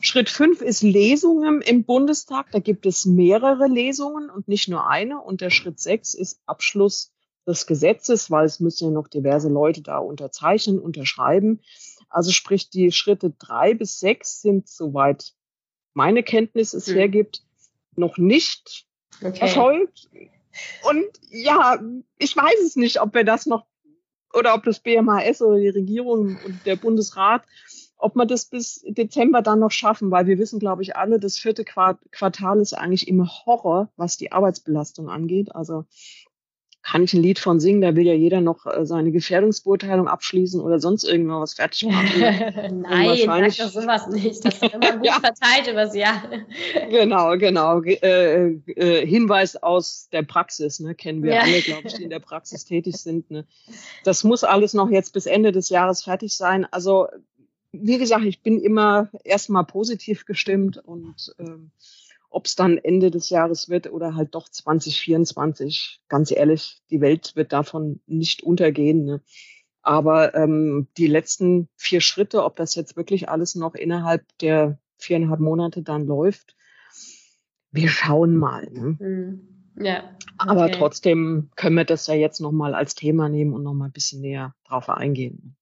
Schritt 0.00 0.30
fünf 0.30 0.60
ist 0.60 0.82
Lesungen 0.82 1.60
im 1.60 1.84
Bundestag. 1.84 2.50
Da 2.52 2.58
gibt 2.58 2.86
es 2.86 3.06
mehrere 3.06 3.66
Lesungen 3.66 4.30
und 4.30 4.48
nicht 4.48 4.68
nur 4.68 4.88
eine. 4.88 5.20
Und 5.20 5.40
der 5.40 5.50
Schritt 5.50 5.80
sechs 5.80 6.14
ist 6.14 6.40
Abschluss 6.46 7.12
des 7.46 7.66
Gesetzes, 7.66 8.30
weil 8.30 8.46
es 8.46 8.60
müssen 8.60 8.84
ja 8.84 8.90
noch 8.90 9.08
diverse 9.08 9.48
Leute 9.48 9.82
da 9.82 9.98
unterzeichnen, 9.98 10.78
unterschreiben. 10.78 11.60
Also 12.08 12.32
sprich, 12.32 12.70
die 12.70 12.92
Schritte 12.92 13.30
drei 13.38 13.74
bis 13.74 13.98
sechs 13.98 14.42
sind, 14.42 14.68
soweit 14.68 15.32
meine 15.94 16.22
Kenntnis 16.22 16.74
es 16.74 16.88
hm. 16.88 16.94
hergibt, 16.94 17.42
noch 17.94 18.18
nicht 18.18 18.86
okay. 19.22 19.38
erfolgt. 19.40 20.08
Und 20.88 21.04
ja, 21.30 21.80
ich 22.18 22.36
weiß 22.36 22.60
es 22.64 22.76
nicht, 22.76 23.00
ob 23.00 23.14
wir 23.14 23.24
das 23.24 23.46
noch 23.46 23.66
oder 24.32 24.54
ob 24.54 24.64
das 24.64 24.80
BMHS 24.80 25.40
oder 25.42 25.58
die 25.58 25.68
Regierung 25.68 26.38
und 26.44 26.60
der 26.66 26.76
Bundesrat, 26.76 27.42
ob 27.96 28.14
wir 28.16 28.26
das 28.26 28.44
bis 28.44 28.84
Dezember 28.86 29.40
dann 29.40 29.60
noch 29.60 29.70
schaffen, 29.70 30.10
weil 30.10 30.26
wir 30.26 30.38
wissen, 30.38 30.58
glaube 30.58 30.82
ich, 30.82 30.96
alle, 30.96 31.18
das 31.18 31.38
vierte 31.38 31.64
Quartal 31.64 32.60
ist 32.60 32.74
eigentlich 32.74 33.08
immer 33.08 33.26
Horror, 33.26 33.90
was 33.96 34.18
die 34.18 34.32
Arbeitsbelastung 34.32 35.08
angeht. 35.08 35.54
Also 35.54 35.86
kann 36.86 37.02
ich 37.02 37.12
ein 37.14 37.22
Lied 37.22 37.40
von 37.40 37.58
singen, 37.58 37.80
da 37.80 37.96
will 37.96 38.06
ja 38.06 38.14
jeder 38.14 38.40
noch 38.40 38.64
äh, 38.64 38.86
seine 38.86 39.10
Gefährdungsbeurteilung 39.10 40.06
abschließen 40.06 40.60
oder 40.60 40.78
sonst 40.78 41.02
irgendwas 41.02 41.54
fertig 41.54 41.82
machen. 41.90 42.82
Nein, 42.82 43.18
sag 43.24 43.56
doch 43.56 43.68
sowas 43.70 44.06
nicht. 44.06 44.44
Das 44.44 44.54
ist 44.54 44.72
immer 44.72 44.92
gut 44.96 45.06
ja. 45.06 45.18
verteilt 45.18 45.66
übers 45.68 45.96
Jahr. 45.96 46.22
genau, 46.88 47.36
genau. 47.38 47.82
Äh, 47.82 48.52
äh, 48.66 49.04
Hinweis 49.04 49.56
aus 49.56 50.08
der 50.12 50.22
Praxis, 50.22 50.78
ne? 50.78 50.94
kennen 50.94 51.24
wir 51.24 51.34
ja. 51.34 51.40
alle, 51.40 51.60
glaube 51.60 51.88
ich, 51.88 51.94
die 51.94 52.04
in 52.04 52.10
der 52.10 52.20
Praxis 52.20 52.64
tätig 52.64 52.96
sind. 52.98 53.32
Ne? 53.32 53.46
Das 54.04 54.22
muss 54.22 54.44
alles 54.44 54.72
noch 54.72 54.88
jetzt 54.88 55.12
bis 55.12 55.26
Ende 55.26 55.50
des 55.50 55.70
Jahres 55.70 56.04
fertig 56.04 56.36
sein. 56.36 56.68
Also, 56.70 57.08
wie 57.72 57.98
gesagt, 57.98 58.24
ich 58.24 58.42
bin 58.42 58.60
immer 58.60 59.08
erstmal 59.24 59.64
positiv 59.64 60.24
gestimmt 60.24 60.78
und 60.78 61.34
ähm, 61.40 61.72
ob 62.30 62.46
es 62.46 62.54
dann 62.54 62.78
Ende 62.78 63.10
des 63.10 63.30
Jahres 63.30 63.68
wird 63.68 63.90
oder 63.90 64.14
halt 64.14 64.34
doch 64.34 64.48
2024. 64.48 66.00
Ganz 66.08 66.30
ehrlich, 66.30 66.80
die 66.90 67.00
Welt 67.00 67.34
wird 67.36 67.52
davon 67.52 68.00
nicht 68.06 68.42
untergehen. 68.42 69.04
Ne? 69.04 69.22
Aber 69.82 70.34
ähm, 70.34 70.88
die 70.96 71.06
letzten 71.06 71.68
vier 71.76 72.00
Schritte, 72.00 72.44
ob 72.44 72.56
das 72.56 72.74
jetzt 72.74 72.96
wirklich 72.96 73.28
alles 73.28 73.54
noch 73.54 73.74
innerhalb 73.74 74.24
der 74.38 74.78
viereinhalb 74.98 75.40
Monate 75.40 75.82
dann 75.82 76.06
läuft, 76.06 76.56
wir 77.70 77.88
schauen 77.88 78.36
mal. 78.36 78.68
Ne? 78.70 78.96
Hm. 78.98 79.56
Ja. 79.78 79.98
Okay. 80.38 80.50
Aber 80.50 80.70
trotzdem 80.70 81.50
können 81.56 81.76
wir 81.76 81.84
das 81.84 82.06
ja 82.06 82.14
jetzt 82.14 82.40
nochmal 82.40 82.74
als 82.74 82.94
Thema 82.94 83.28
nehmen 83.28 83.52
und 83.52 83.62
nochmal 83.62 83.88
ein 83.88 83.92
bisschen 83.92 84.22
näher 84.22 84.54
drauf 84.64 84.88
eingehen. 84.88 85.56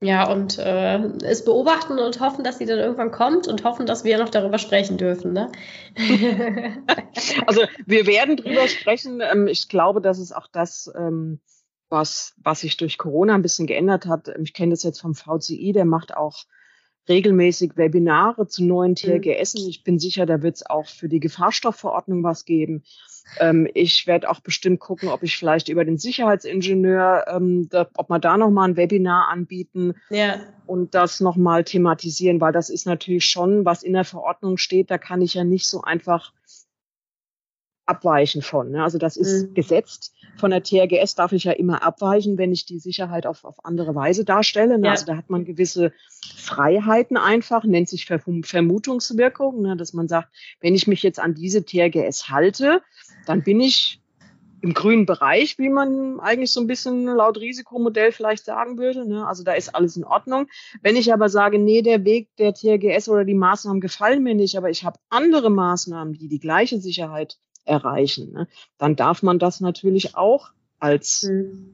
Ja, 0.00 0.30
und 0.30 0.58
äh, 0.58 0.98
es 1.24 1.44
beobachten 1.44 1.98
und 1.98 2.20
hoffen, 2.20 2.44
dass 2.44 2.58
sie 2.58 2.66
dann 2.66 2.78
irgendwann 2.78 3.10
kommt 3.10 3.48
und 3.48 3.64
hoffen, 3.64 3.84
dass 3.84 4.04
wir 4.04 4.18
noch 4.18 4.28
darüber 4.28 4.58
sprechen 4.58 4.96
dürfen. 4.96 5.32
Ne? 5.32 5.50
also 7.46 7.62
wir 7.84 8.06
werden 8.06 8.36
drüber 8.36 8.68
sprechen. 8.68 9.20
Ähm, 9.20 9.48
ich 9.48 9.68
glaube, 9.68 10.00
dass 10.00 10.18
es 10.18 10.30
auch 10.30 10.46
das, 10.46 10.88
ähm, 10.96 11.40
was, 11.88 12.34
was 12.36 12.60
sich 12.60 12.76
durch 12.76 12.96
Corona 12.96 13.34
ein 13.34 13.42
bisschen 13.42 13.66
geändert 13.66 14.06
hat. 14.06 14.28
Ich 14.40 14.52
kenne 14.52 14.70
das 14.70 14.84
jetzt 14.84 15.00
vom 15.00 15.16
VCI, 15.16 15.72
der 15.72 15.84
macht 15.84 16.16
auch 16.16 16.44
regelmäßig 17.08 17.76
Webinare 17.76 18.46
zu 18.46 18.64
neuen. 18.64 18.94
Mhm. 19.02 19.68
Ich 19.68 19.84
bin 19.84 19.98
sicher, 19.98 20.26
da 20.26 20.42
wird 20.42 20.56
es 20.56 20.66
auch 20.66 20.86
für 20.86 21.08
die 21.08 21.20
Gefahrstoffverordnung 21.20 22.22
was 22.22 22.44
geben. 22.44 22.82
Ähm, 23.40 23.68
ich 23.74 24.06
werde 24.06 24.30
auch 24.30 24.40
bestimmt 24.40 24.80
gucken, 24.80 25.08
ob 25.08 25.22
ich 25.22 25.36
vielleicht 25.36 25.68
über 25.68 25.84
den 25.84 25.98
Sicherheitsingenieur, 25.98 27.26
ähm, 27.28 27.68
da, 27.68 27.88
ob 27.96 28.08
wir 28.08 28.18
da 28.18 28.36
nochmal 28.36 28.70
ein 28.70 28.76
Webinar 28.76 29.28
anbieten 29.28 29.94
ja. 30.10 30.40
und 30.66 30.94
das 30.94 31.20
nochmal 31.20 31.64
thematisieren, 31.64 32.40
weil 32.40 32.52
das 32.52 32.70
ist 32.70 32.86
natürlich 32.86 33.26
schon, 33.26 33.64
was 33.64 33.82
in 33.82 33.92
der 33.92 34.04
Verordnung 34.04 34.56
steht, 34.56 34.90
da 34.90 34.98
kann 34.98 35.20
ich 35.20 35.34
ja 35.34 35.44
nicht 35.44 35.66
so 35.66 35.82
einfach 35.82 36.32
abweichen 37.88 38.42
von. 38.42 38.70
Ne? 38.70 38.82
Also 38.82 38.98
das 38.98 39.16
ist 39.16 39.50
mhm. 39.50 39.54
gesetzt. 39.54 40.14
Von 40.36 40.50
der 40.50 40.62
TRGS 40.62 41.14
darf 41.14 41.32
ich 41.32 41.44
ja 41.44 41.52
immer 41.52 41.82
abweichen, 41.82 42.38
wenn 42.38 42.52
ich 42.52 42.64
die 42.66 42.78
Sicherheit 42.78 43.26
auf, 43.26 43.44
auf 43.44 43.64
andere 43.64 43.94
Weise 43.94 44.24
darstelle. 44.24 44.78
Ne? 44.78 44.86
Ja. 44.86 44.92
Also 44.92 45.06
da 45.06 45.16
hat 45.16 45.30
man 45.30 45.44
gewisse 45.44 45.92
Freiheiten 46.36 47.16
einfach, 47.16 47.64
nennt 47.64 47.88
sich 47.88 48.06
Vermutungswirkung, 48.06 49.62
ne? 49.62 49.76
dass 49.76 49.92
man 49.92 50.08
sagt, 50.08 50.28
wenn 50.60 50.74
ich 50.74 50.86
mich 50.86 51.02
jetzt 51.02 51.18
an 51.18 51.34
diese 51.34 51.64
TRGS 51.64 52.28
halte, 52.28 52.82
dann 53.26 53.42
bin 53.42 53.60
ich 53.60 54.00
im 54.60 54.74
grünen 54.74 55.06
Bereich, 55.06 55.58
wie 55.58 55.68
man 55.68 56.18
eigentlich 56.20 56.52
so 56.52 56.60
ein 56.60 56.66
bisschen 56.66 57.04
laut 57.04 57.38
Risikomodell 57.38 58.12
vielleicht 58.12 58.44
sagen 58.44 58.78
würde. 58.78 59.08
Ne? 59.08 59.26
Also 59.26 59.44
da 59.44 59.52
ist 59.52 59.74
alles 59.74 59.96
in 59.96 60.04
Ordnung. 60.04 60.48
Wenn 60.82 60.96
ich 60.96 61.12
aber 61.12 61.28
sage, 61.28 61.58
nee, 61.58 61.82
der 61.82 62.04
Weg 62.04 62.28
der 62.38 62.54
TRGS 62.54 63.08
oder 63.08 63.24
die 63.24 63.34
Maßnahmen 63.34 63.80
gefallen 63.80 64.22
mir 64.22 64.34
nicht, 64.34 64.56
aber 64.56 64.70
ich 64.70 64.84
habe 64.84 64.98
andere 65.10 65.50
Maßnahmen, 65.50 66.14
die 66.14 66.28
die 66.28 66.40
gleiche 66.40 66.80
Sicherheit 66.80 67.38
erreichen. 67.68 68.32
Ne? 68.32 68.48
Dann 68.78 68.96
darf 68.96 69.22
man 69.22 69.38
das 69.38 69.60
natürlich 69.60 70.16
auch 70.16 70.50
als 70.78 71.24
mhm. 71.24 71.72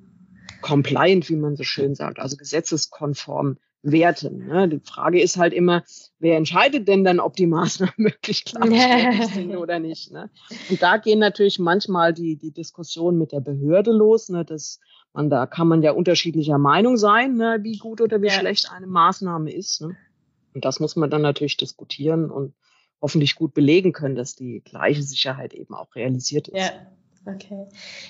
compliant, 0.61 1.29
wie 1.29 1.37
man 1.37 1.57
so 1.57 1.63
schön 1.63 1.95
sagt, 1.95 2.19
also 2.19 2.37
gesetzeskonform 2.37 3.59
werten. 3.83 4.47
Ne? 4.47 4.69
Die 4.69 4.81
Frage 4.81 5.21
ist 5.21 5.37
halt 5.37 5.53
immer, 5.53 5.85
wer 6.19 6.37
entscheidet 6.37 6.89
denn 6.89 7.05
dann, 7.05 7.21
ob 7.21 7.37
die 7.37 7.47
Maßnahmen 7.59 7.95
wirklich 7.99 8.45
klar 8.45 8.67
sind 9.35 9.57
oder 9.57 9.79
nicht? 9.79 10.11
Ne? 10.11 10.31
Und 10.71 10.83
da 10.83 10.97
gehen 10.97 11.19
natürlich 11.19 11.59
manchmal 11.59 12.13
die, 12.13 12.37
die 12.37 12.51
Diskussionen 12.51 13.19
mit 13.19 13.33
der 13.33 13.41
Behörde 13.41 13.93
los. 13.93 14.29
Ne? 14.29 14.45
Das, 14.45 14.81
man, 15.13 15.31
da 15.31 15.47
kann 15.47 15.69
man 15.69 15.83
ja 15.83 15.93
unterschiedlicher 15.93 16.59
Meinung 16.59 16.97
sein, 16.97 17.37
ne? 17.37 17.59
wie 17.63 17.79
gut 17.79 18.01
oder 18.01 18.21
wie 18.23 18.29
ja. 18.29 18.33
schlecht 18.33 18.71
eine 18.71 18.87
Maßnahme 18.87 19.53
ist. 19.53 19.83
Ne? 19.83 19.97
Und 20.55 20.65
das 20.65 20.81
muss 20.81 20.97
man 20.97 21.11
dann 21.11 21.23
natürlich 21.23 21.57
diskutieren 21.57 22.31
und 22.31 22.55
hoffentlich 23.05 23.37
gut 23.37 23.53
belegen 23.53 23.93
können, 23.93 24.15
dass 24.15 24.35
die 24.35 24.63
gleiche 24.65 25.03
Sicherheit 25.03 25.53
eben 25.53 25.75
auch 25.75 25.95
realisiert 25.95 26.49
ist. 26.49 26.57
Ja. 26.57 26.71
Okay. 27.27 27.67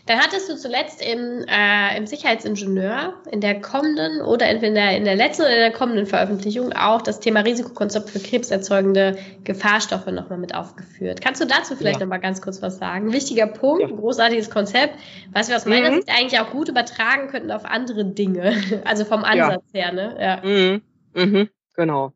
Dann 0.06 0.18
hattest 0.18 0.48
du 0.48 0.56
zuletzt 0.56 1.00
im, 1.00 1.44
äh, 1.48 1.96
im 1.96 2.06
Sicherheitsingenieur 2.06 3.14
in 3.30 3.40
der 3.40 3.60
kommenden 3.60 4.20
oder 4.22 4.46
entweder 4.46 4.90
in 4.96 5.04
der 5.04 5.14
letzten 5.14 5.42
oder 5.42 5.52
in 5.54 5.60
der 5.60 5.72
kommenden 5.72 6.06
Veröffentlichung 6.06 6.72
auch 6.72 7.00
das 7.00 7.20
Thema 7.20 7.40
Risikokonzept 7.40 8.10
für 8.10 8.18
krebserzeugende 8.18 9.16
Gefahrstoffe 9.44 10.06
nochmal 10.06 10.38
mit 10.38 10.54
aufgeführt. 10.54 11.20
Kannst 11.20 11.40
du 11.40 11.46
dazu 11.46 11.76
vielleicht 11.76 12.00
ja. 12.00 12.06
nochmal 12.06 12.20
ganz 12.20 12.42
kurz 12.42 12.60
was 12.60 12.78
sagen? 12.78 13.12
Wichtiger 13.12 13.46
Punkt, 13.46 13.88
ja. 13.88 13.96
großartiges 13.96 14.50
Konzept, 14.50 14.98
was 15.32 15.48
wir 15.48 15.56
aus 15.56 15.66
meiner 15.66 15.90
mhm. 15.90 15.96
Sicht 15.96 16.08
eigentlich 16.08 16.40
auch 16.40 16.50
gut 16.50 16.68
übertragen 16.68 17.28
könnten 17.28 17.52
auf 17.52 17.64
andere 17.64 18.04
Dinge. 18.04 18.54
Also 18.84 19.04
vom 19.04 19.24
Ansatz 19.24 19.62
ja. 19.72 19.82
her, 19.82 19.92
ne? 19.92 20.16
Ja. 20.20 20.42
Mhm. 20.44 20.82
Mhm. 21.14 21.48
Genau. 21.74 22.12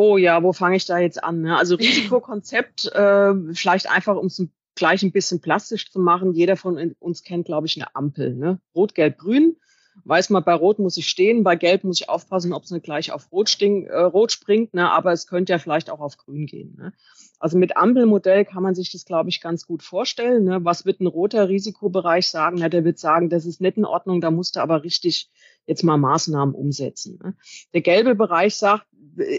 Oh 0.00 0.16
ja, 0.16 0.44
wo 0.44 0.52
fange 0.52 0.76
ich 0.76 0.86
da 0.86 0.98
jetzt 0.98 1.24
an? 1.24 1.40
Ne? 1.40 1.56
Also 1.56 1.74
Risikokonzept, 1.76 2.86
äh, 2.92 3.34
vielleicht 3.52 3.90
einfach 3.90 4.14
um 4.14 4.26
es 4.26 4.40
gleich 4.76 5.02
ein 5.02 5.10
bisschen 5.10 5.40
plastisch 5.40 5.90
zu 5.90 5.98
machen. 5.98 6.34
Jeder 6.34 6.56
von 6.56 6.94
uns 7.00 7.24
kennt, 7.24 7.46
glaube 7.46 7.66
ich, 7.66 7.76
eine 7.76 7.96
Ampel. 7.96 8.36
Ne? 8.36 8.60
Rot, 8.76 8.94
Gelb, 8.94 9.18
Grün. 9.18 9.56
Weiß 10.04 10.30
man, 10.30 10.44
bei 10.44 10.54
Rot 10.54 10.78
muss 10.78 10.96
ich 10.98 11.08
stehen, 11.08 11.42
bei 11.42 11.56
Gelb 11.56 11.82
muss 11.82 12.00
ich 12.00 12.08
aufpassen, 12.08 12.52
ob 12.52 12.62
es 12.62 12.70
nicht 12.70 12.84
gleich 12.84 13.10
auf 13.10 13.32
Rot, 13.32 13.48
sting, 13.48 13.86
äh, 13.86 13.98
Rot 13.98 14.30
springt, 14.30 14.72
ne? 14.72 14.88
aber 14.88 15.10
es 15.10 15.26
könnte 15.26 15.52
ja 15.52 15.58
vielleicht 15.58 15.90
auch 15.90 15.98
auf 15.98 16.16
Grün 16.16 16.46
gehen. 16.46 16.76
Ne? 16.78 16.92
Also 17.40 17.58
mit 17.58 17.76
Ampelmodell 17.76 18.44
kann 18.44 18.62
man 18.62 18.76
sich 18.76 18.92
das, 18.92 19.04
glaube 19.04 19.30
ich, 19.30 19.40
ganz 19.40 19.66
gut 19.66 19.82
vorstellen. 19.82 20.44
Ne? 20.44 20.64
Was 20.64 20.86
wird 20.86 21.00
ein 21.00 21.08
roter 21.08 21.48
Risikobereich 21.48 22.28
sagen? 22.28 22.58
Na, 22.60 22.68
der 22.68 22.84
wird 22.84 23.00
sagen, 23.00 23.30
das 23.30 23.46
ist 23.46 23.60
nicht 23.60 23.76
in 23.76 23.84
Ordnung, 23.84 24.20
da 24.20 24.30
musst 24.30 24.54
du 24.54 24.60
aber 24.60 24.84
richtig 24.84 25.28
jetzt 25.66 25.84
mal 25.84 25.98
Maßnahmen 25.98 26.54
umsetzen. 26.54 27.18
Ne? 27.22 27.34
Der 27.74 27.82
gelbe 27.82 28.14
Bereich 28.14 28.56
sagt, 28.56 28.86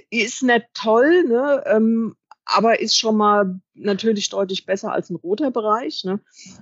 ist 0.10 0.44
nicht 0.44 0.66
toll, 0.74 1.24
ne? 1.28 1.64
ähm, 1.66 2.16
aber 2.46 2.80
ist 2.80 2.98
schon 2.98 3.16
mal 3.18 3.60
natürlich 3.74 4.30
deutlich 4.30 4.66
besser 4.66 4.92
als 4.92 5.10
ein 5.10 5.16
roter 5.16 5.52
Bereich. 5.52 6.04
Ne? 6.04 6.20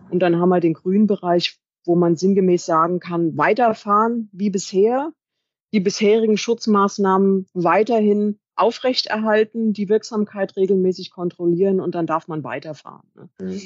Und 0.09 0.19
dann 0.19 0.38
haben 0.38 0.50
wir 0.50 0.59
den 0.59 0.74
grünen 0.74 1.07
Bereich, 1.07 1.59
wo 1.86 1.95
man 1.95 2.15
sinngemäß 2.15 2.65
sagen 2.65 3.00
kann, 3.00 3.38
weiterfahren 3.38 4.29
wie 4.33 4.50
bisher, 4.50 5.13
die 5.74 5.79
bisherigen 5.79 6.38
Schutzmaßnahmen 6.38 7.47
weiterhin 7.53 8.39
aufrechterhalten, 8.55 9.74
die 9.74 9.88
Wirksamkeit 9.88 10.55
regelmäßig 10.57 11.12
kontrollieren 11.12 11.79
und 11.79 11.95
dann 11.95 12.07
darf 12.07 12.27
man 12.27 12.43
weiterfahren. 12.43 13.07
Ne? 13.15 13.29
Mhm. 13.39 13.62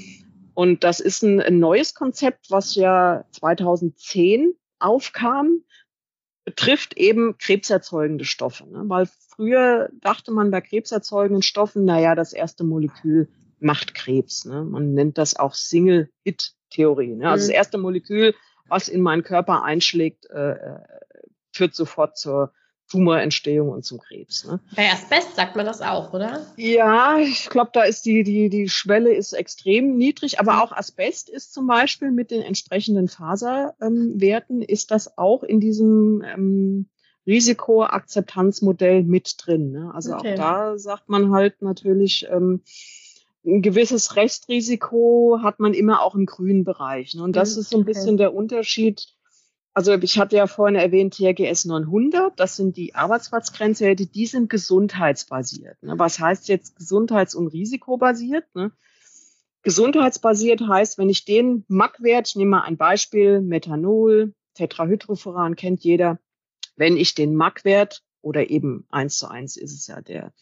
Und 0.53 0.83
das 0.83 0.99
ist 0.99 1.23
ein, 1.23 1.39
ein 1.39 1.59
neues 1.59 1.95
Konzept, 1.95 2.51
was 2.51 2.75
ja 2.75 3.25
2010 3.31 4.53
aufkam 4.79 5.61
betrifft 6.51 6.97
eben 6.97 7.37
krebserzeugende 7.37 8.25
Stoffe. 8.25 8.67
Ne? 8.69 8.83
Weil 8.87 9.07
früher 9.29 9.89
dachte 10.01 10.31
man 10.31 10.51
bei 10.51 10.59
krebserzeugenden 10.59 11.41
Stoffen, 11.41 11.85
naja, 11.85 12.13
das 12.13 12.33
erste 12.33 12.65
Molekül 12.65 13.29
macht 13.59 13.93
Krebs. 13.93 14.43
Ne? 14.43 14.65
Man 14.65 14.93
nennt 14.93 15.17
das 15.17 15.37
auch 15.37 15.53
Single-Hit-Theorie. 15.53 17.15
Ne? 17.15 17.29
Also 17.29 17.45
mhm. 17.45 17.47
das 17.47 17.55
erste 17.55 17.77
Molekül, 17.77 18.35
was 18.67 18.89
in 18.89 19.01
meinen 19.01 19.23
Körper 19.23 19.63
einschlägt, 19.63 20.29
äh, 20.29 20.51
äh 20.51 20.79
führt 21.53 21.75
sofort 21.75 22.17
zur 22.17 22.53
Tumorentstehung 22.91 23.69
und 23.69 23.85
zum 23.85 23.99
Krebs. 23.99 24.45
Ne? 24.45 24.59
Bei 24.75 24.91
Asbest 24.91 25.35
sagt 25.35 25.55
man 25.55 25.65
das 25.65 25.81
auch, 25.81 26.11
oder? 26.13 26.45
Ja, 26.57 27.17
ich 27.19 27.49
glaube, 27.49 27.71
da 27.73 27.83
ist 27.83 28.05
die, 28.05 28.23
die, 28.23 28.49
die 28.49 28.67
Schwelle 28.67 29.13
ist 29.13 29.31
extrem 29.31 29.95
niedrig, 29.95 30.39
aber 30.41 30.61
auch 30.61 30.73
Asbest 30.73 31.29
ist 31.29 31.53
zum 31.53 31.67
Beispiel 31.67 32.11
mit 32.11 32.31
den 32.31 32.41
entsprechenden 32.41 33.07
Faserwerten, 33.07 34.61
ähm, 34.61 34.67
ist 34.67 34.91
das 34.91 35.17
auch 35.17 35.43
in 35.43 35.61
diesem 35.61 36.21
ähm, 36.21 36.89
Risikoakzeptanzmodell 37.25 39.03
mit 39.03 39.35
drin. 39.37 39.71
Ne? 39.71 39.91
Also 39.93 40.13
okay. 40.13 40.33
auch 40.33 40.35
da 40.35 40.77
sagt 40.77 41.07
man 41.07 41.31
halt 41.31 41.61
natürlich, 41.61 42.27
ähm, 42.29 42.61
ein 43.45 43.61
gewisses 43.61 44.17
Restrisiko 44.17 45.39
hat 45.41 45.59
man 45.59 45.73
immer 45.73 46.01
auch 46.01 46.13
im 46.13 46.25
grünen 46.25 46.65
Bereich. 46.65 47.15
Ne? 47.15 47.23
Und 47.23 47.37
das 47.37 47.55
mhm, 47.55 47.61
ist 47.61 47.69
so 47.69 47.77
ein 47.77 47.85
bisschen 47.85 48.17
der 48.17 48.33
Unterschied 48.33 49.07
also 49.73 49.93
ich 49.93 50.19
hatte 50.19 50.35
ja 50.35 50.47
vorhin 50.47 50.75
erwähnt, 50.75 51.15
TRGS 51.15 51.65
900, 51.65 52.37
das 52.39 52.55
sind 52.55 52.75
die 52.75 52.93
Arbeitsplatzgrenzwerte, 52.93 54.05
die 54.05 54.25
sind 54.25 54.49
gesundheitsbasiert. 54.49 55.81
Ne? 55.81 55.97
Was 55.97 56.19
heißt 56.19 56.49
jetzt 56.49 56.75
gesundheits- 56.75 57.35
und 57.35 57.47
risikobasiert? 57.47 58.45
Ne? 58.53 58.71
Gesundheitsbasiert 59.63 60.61
heißt, 60.61 60.97
wenn 60.97 61.09
ich 61.09 61.23
den 61.23 61.63
MAC-Wert, 61.67 62.29
ich 62.29 62.35
nehme 62.35 62.51
mal 62.51 62.61
ein 62.63 62.77
Beispiel, 62.77 63.41
Methanol, 63.41 64.33
Tetrahydrofuran 64.55 65.55
kennt 65.55 65.83
jeder, 65.83 66.19
wenn 66.75 66.97
ich 66.97 67.15
den 67.15 67.35
MAC-Wert 67.35 68.03
oder 68.21 68.49
eben 68.49 68.85
eins 68.89 69.17
zu 69.17 69.27
eins 69.27 69.55
ist 69.55 69.73
es 69.73 69.87
ja 69.87 70.01
der, 70.01 70.33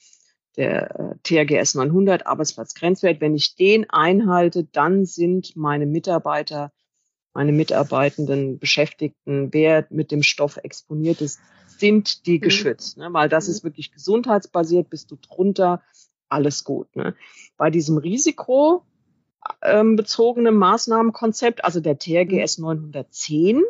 der 0.58 1.00
äh, 1.00 1.16
TRGS 1.24 1.76
900 1.76 2.26
Arbeitsplatzgrenzwert, 2.26 3.22
wenn 3.22 3.36
ich 3.36 3.56
den 3.56 3.90
einhalte, 3.90 4.64
dann 4.64 5.06
sind 5.06 5.56
meine 5.56 5.86
Mitarbeiter 5.86 6.72
meine 7.34 7.52
Mitarbeitenden, 7.52 8.60
Beschäftigten, 8.60 9.54
wer 9.54 9.86
mit 9.90 10.12
dem 10.12 10.24
Stoff 10.24 10.58
exponiert 10.58 11.22
ist, 11.22 11.40
sind 11.68 12.26
die 12.26 12.38
mhm. 12.38 12.42
geschützt. 12.42 12.98
Ne? 12.98 13.10
Weil 13.12 13.30
das 13.30 13.48
mhm. 13.48 13.52
ist 13.52 13.64
wirklich 13.64 13.92
gesundheitsbasiert, 13.92 14.90
bist 14.90 15.12
du 15.12 15.16
drunter, 15.16 15.82
alles 16.28 16.64
gut. 16.64 16.96
Ne? 16.96 17.16
Bei 17.58 17.70
diesem 17.70 17.98
Risiko 17.98 18.84
ähm, 19.62 19.98
Maßnahmenkonzept, 19.98 21.64
also 21.64 21.80
der 21.80 21.98
TRGS 21.98 22.58
910, 22.58 23.58
mhm. 23.58 23.64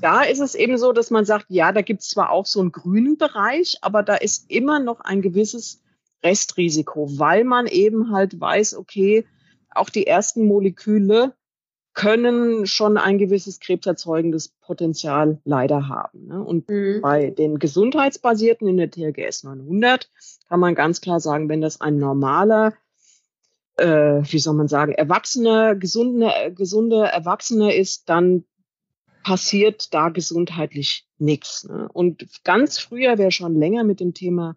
da 0.00 0.22
ist 0.22 0.40
es 0.40 0.54
eben 0.54 0.78
so, 0.78 0.92
dass 0.92 1.10
man 1.10 1.24
sagt, 1.24 1.46
ja, 1.48 1.72
da 1.72 1.82
gibt 1.82 2.02
es 2.02 2.08
zwar 2.08 2.30
auch 2.30 2.46
so 2.46 2.60
einen 2.60 2.72
grünen 2.72 3.16
Bereich, 3.16 3.78
aber 3.82 4.02
da 4.02 4.14
ist 4.14 4.50
immer 4.50 4.78
noch 4.78 5.00
ein 5.00 5.22
gewisses 5.22 5.82
Restrisiko, 6.22 7.18
weil 7.18 7.44
man 7.44 7.66
eben 7.66 8.12
halt 8.12 8.40
weiß, 8.40 8.76
okay, 8.76 9.24
auch 9.70 9.90
die 9.90 10.06
ersten 10.06 10.46
Moleküle 10.46 11.34
können 11.98 12.64
schon 12.68 12.96
ein 12.96 13.18
gewisses 13.18 13.58
krebserzeugendes 13.58 14.50
Potenzial 14.60 15.40
leider 15.44 15.88
haben. 15.88 16.28
Ne? 16.28 16.40
Und 16.40 16.68
mhm. 16.68 17.00
bei 17.02 17.30
den 17.30 17.58
gesundheitsbasierten 17.58 18.68
in 18.68 18.76
der 18.76 18.88
TRGS 18.88 19.42
900 19.42 20.08
kann 20.48 20.60
man 20.60 20.76
ganz 20.76 21.00
klar 21.00 21.18
sagen, 21.18 21.48
wenn 21.48 21.60
das 21.60 21.80
ein 21.80 21.98
normaler, 21.98 22.74
äh, 23.78 24.22
wie 24.22 24.38
soll 24.38 24.54
man 24.54 24.68
sagen, 24.68 24.92
erwachsener, 24.92 25.74
gesunder, 25.74 26.52
gesunder 26.52 27.08
Erwachsener 27.08 27.74
ist, 27.74 28.08
dann 28.08 28.44
passiert 29.24 29.92
da 29.92 30.10
gesundheitlich 30.10 31.04
nichts. 31.18 31.64
Ne? 31.64 31.88
Und 31.92 32.28
ganz 32.44 32.78
früher, 32.78 33.18
wer 33.18 33.32
schon 33.32 33.58
länger 33.58 33.82
mit 33.82 33.98
dem 33.98 34.14
Thema 34.14 34.54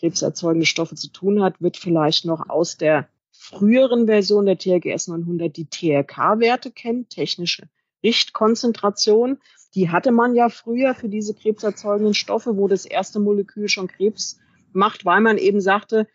krebserzeugende 0.00 0.66
Stoffe 0.66 0.96
zu 0.96 1.06
tun 1.06 1.40
hat, 1.40 1.62
wird 1.62 1.76
vielleicht 1.76 2.24
noch 2.24 2.48
aus 2.48 2.78
der 2.78 3.08
früheren 3.40 4.06
Version 4.06 4.44
der 4.44 4.58
TRGS 4.58 5.08
900 5.08 5.56
die 5.56 5.64
TRK-Werte 5.64 6.70
kennt, 6.70 7.08
technische 7.08 7.68
Richtkonzentration. 8.04 9.38
Die 9.74 9.88
hatte 9.88 10.12
man 10.12 10.34
ja 10.34 10.50
früher 10.50 10.94
für 10.94 11.08
diese 11.08 11.34
krebserzeugenden 11.34 12.12
Stoffe, 12.12 12.58
wo 12.58 12.68
das 12.68 12.84
erste 12.84 13.18
Molekül 13.18 13.68
schon 13.68 13.88
Krebs 13.88 14.38
macht, 14.72 15.06
weil 15.06 15.22
man 15.22 15.38
eben 15.38 15.62
sagte, 15.62 16.06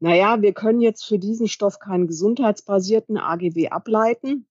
naja, 0.00 0.42
wir 0.42 0.52
können 0.52 0.80
jetzt 0.80 1.04
für 1.04 1.20
diesen 1.20 1.46
Stoff 1.46 1.78
keinen 1.78 2.08
gesundheitsbasierten 2.08 3.16
AGB 3.16 3.68
ableiten 3.68 4.46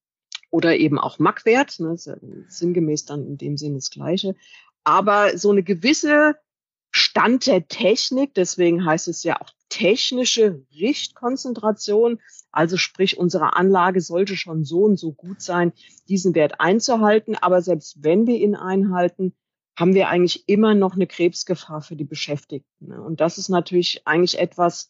oder 0.52 0.78
eben 0.78 0.98
auch 0.98 1.20
MAC-Wert, 1.20 1.82
ne, 1.82 1.98
ja 2.00 2.16
sinngemäß 2.48 3.04
dann 3.06 3.28
in 3.28 3.38
dem 3.38 3.58
Sinne 3.58 3.76
das 3.76 3.90
Gleiche. 3.90 4.36
Aber 4.86 5.38
so 5.38 5.52
eine 5.52 5.64
gewisse 5.64 6.38
Stand 6.92 7.46
der 7.46 7.68
Technik, 7.68 8.34
deswegen 8.36 8.86
heißt 8.86 9.10
es 9.10 9.24
ja 9.24 9.42
auch 9.42 9.52
technische 9.70 10.64
Richtkonzentration, 10.74 12.20
also 12.52 12.78
sprich 12.78 13.18
unsere 13.18 13.56
Anlage 13.56 14.02
sollte 14.02 14.36
schon 14.36 14.64
so 14.64 14.84
und 14.84 14.98
so 14.98 15.12
gut 15.12 15.42
sein, 15.42 15.74
diesen 16.08 16.36
Wert 16.36 16.60
einzuhalten, 16.60 17.36
aber 17.36 17.62
selbst 17.62 18.04
wenn 18.04 18.28
wir 18.28 18.38
ihn 18.38 18.56
einhalten, 18.56 19.34
haben 19.78 19.94
wir 19.94 20.08
eigentlich 20.08 20.48
immer 20.48 20.74
noch 20.74 20.96
eine 20.96 21.08
Krebsgefahr 21.08 21.82
für 21.82 21.96
die 21.96 22.06
Beschäftigten. 22.06 22.94
Und 22.94 23.20
das 23.20 23.38
ist 23.38 23.50
natürlich 23.50 24.04
eigentlich 24.06 24.40
etwas, 24.40 24.90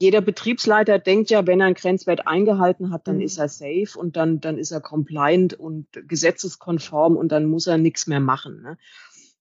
jeder 0.00 0.20
Betriebsleiter 0.20 0.98
denkt 0.98 1.30
ja, 1.30 1.46
wenn 1.46 1.60
er 1.60 1.66
einen 1.66 1.74
Grenzwert 1.74 2.26
eingehalten 2.26 2.90
hat, 2.90 3.06
dann 3.08 3.16
mhm. 3.16 3.22
ist 3.22 3.38
er 3.38 3.48
safe 3.48 3.98
und 3.98 4.16
dann, 4.16 4.40
dann 4.40 4.56
ist 4.56 4.70
er 4.70 4.80
compliant 4.80 5.54
und 5.54 5.86
gesetzeskonform 5.92 7.16
und 7.16 7.32
dann 7.32 7.46
muss 7.46 7.66
er 7.66 7.78
nichts 7.78 8.06
mehr 8.06 8.20
machen. 8.20 8.62
Ne? 8.62 8.78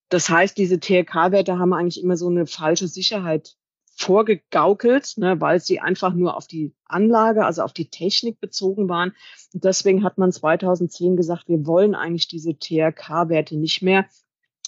Das 0.09 0.29
heißt, 0.29 0.57
diese 0.57 0.79
TRK-Werte 0.79 1.59
haben 1.59 1.73
eigentlich 1.73 2.01
immer 2.01 2.17
so 2.17 2.27
eine 2.27 2.47
falsche 2.47 2.87
Sicherheit 2.87 3.55
vorgegaukelt, 3.97 5.17
ne, 5.17 5.41
weil 5.41 5.59
sie 5.59 5.79
einfach 5.79 6.13
nur 6.13 6.37
auf 6.37 6.45
die 6.45 6.71
Anlage, 6.85 7.45
also 7.45 7.63
auf 7.63 7.73
die 7.73 7.89
Technik 7.89 8.39
bezogen 8.39 8.87
waren. 8.89 9.13
Und 9.53 9.63
deswegen 9.63 10.03
hat 10.03 10.19
man 10.19 10.31
2010 10.31 11.17
gesagt, 11.17 11.49
wir 11.49 11.65
wollen 11.65 11.95
eigentlich 11.95 12.27
diese 12.27 12.57
TRK-Werte 12.57 13.57
nicht 13.57 13.81
mehr. 13.81 14.05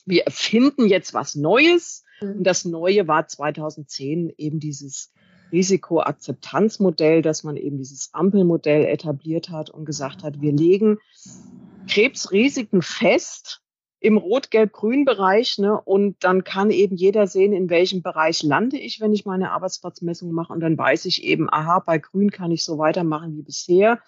Wir 0.05 0.23
erfinden 0.23 0.87
jetzt 0.87 1.13
was 1.13 1.35
Neues. 1.35 2.03
Mhm. 2.21 2.37
Und 2.37 2.43
das 2.43 2.65
Neue 2.65 3.07
war 3.07 3.27
2010 3.27 4.33
eben 4.35 4.59
dieses 4.59 5.13
Risikoakzeptanzmodell, 5.51 7.21
dass 7.21 7.43
man 7.43 7.55
eben 7.55 7.77
dieses 7.77 8.09
Ampelmodell 8.13 8.85
etabliert 8.85 9.49
hat 9.49 9.69
und 9.69 9.85
gesagt 9.85 10.23
hat, 10.23 10.41
wir 10.41 10.53
legen 10.53 10.97
Krebsrisiken 11.87 12.81
fest 12.81 13.61
im 13.99 14.17
Rot-Gelb-Grün-Bereich. 14.17 15.57
Ne? 15.59 15.79
Und 15.79 16.23
dann 16.23 16.43
kann 16.43 16.71
eben 16.71 16.95
jeder 16.95 17.27
sehen, 17.27 17.53
in 17.53 17.69
welchem 17.69 18.01
Bereich 18.01 18.43
lande 18.43 18.77
ich, 18.77 19.01
wenn 19.01 19.13
ich 19.13 19.25
meine 19.25 19.51
Arbeitsplatzmessung 19.51 20.31
mache. 20.31 20.53
Und 20.53 20.61
dann 20.61 20.77
weiß 20.77 21.05
ich 21.05 21.23
eben, 21.23 21.51
aha, 21.51 21.79
bei 21.79 21.97
Grün 21.97 22.31
kann 22.31 22.51
ich 22.51 22.63
so 22.63 22.77
weitermachen 22.77 23.35
wie 23.37 23.43
bisher. 23.43 23.99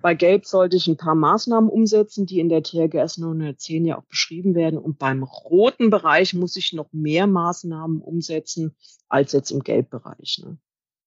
Bei 0.00 0.14
Gelb 0.14 0.46
sollte 0.46 0.76
ich 0.76 0.86
ein 0.86 0.96
paar 0.96 1.16
Maßnahmen 1.16 1.68
umsetzen, 1.68 2.24
die 2.24 2.38
in 2.38 2.48
der 2.48 2.62
TRGS 2.62 3.18
910 3.18 3.84
ja 3.84 3.98
auch 3.98 4.04
beschrieben 4.04 4.54
werden. 4.54 4.78
Und 4.78 4.98
beim 4.98 5.24
roten 5.24 5.90
Bereich 5.90 6.34
muss 6.34 6.54
ich 6.54 6.72
noch 6.72 6.92
mehr 6.92 7.26
Maßnahmen 7.26 8.00
umsetzen 8.00 8.76
als 9.08 9.32
jetzt 9.32 9.50
im 9.50 9.64
Gelbbereich. 9.64 10.42
Ne? 10.44 10.58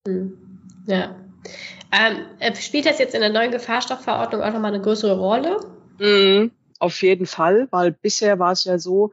Hm. 0.08 0.38
Ja. 0.88 1.16
Ähm, 1.92 2.18
äh, 2.40 2.54
spielt 2.56 2.86
das 2.86 3.00
jetzt 3.00 3.16
in 3.16 3.22
der 3.22 3.32
neuen 3.32 3.52
Gefahrstoffverordnung 3.52 4.42
auch 4.42 4.54
nochmal 4.54 4.74
eine 4.74 4.84
größere 4.84 5.18
Rolle? 5.18 5.58
Mhm, 6.00 6.52
auf 6.82 7.02
jeden 7.02 7.26
Fall, 7.26 7.68
weil 7.72 7.92
bisher 7.92 8.40
war 8.40 8.52
es 8.54 8.64
ja 8.64 8.80
so, 8.80 9.12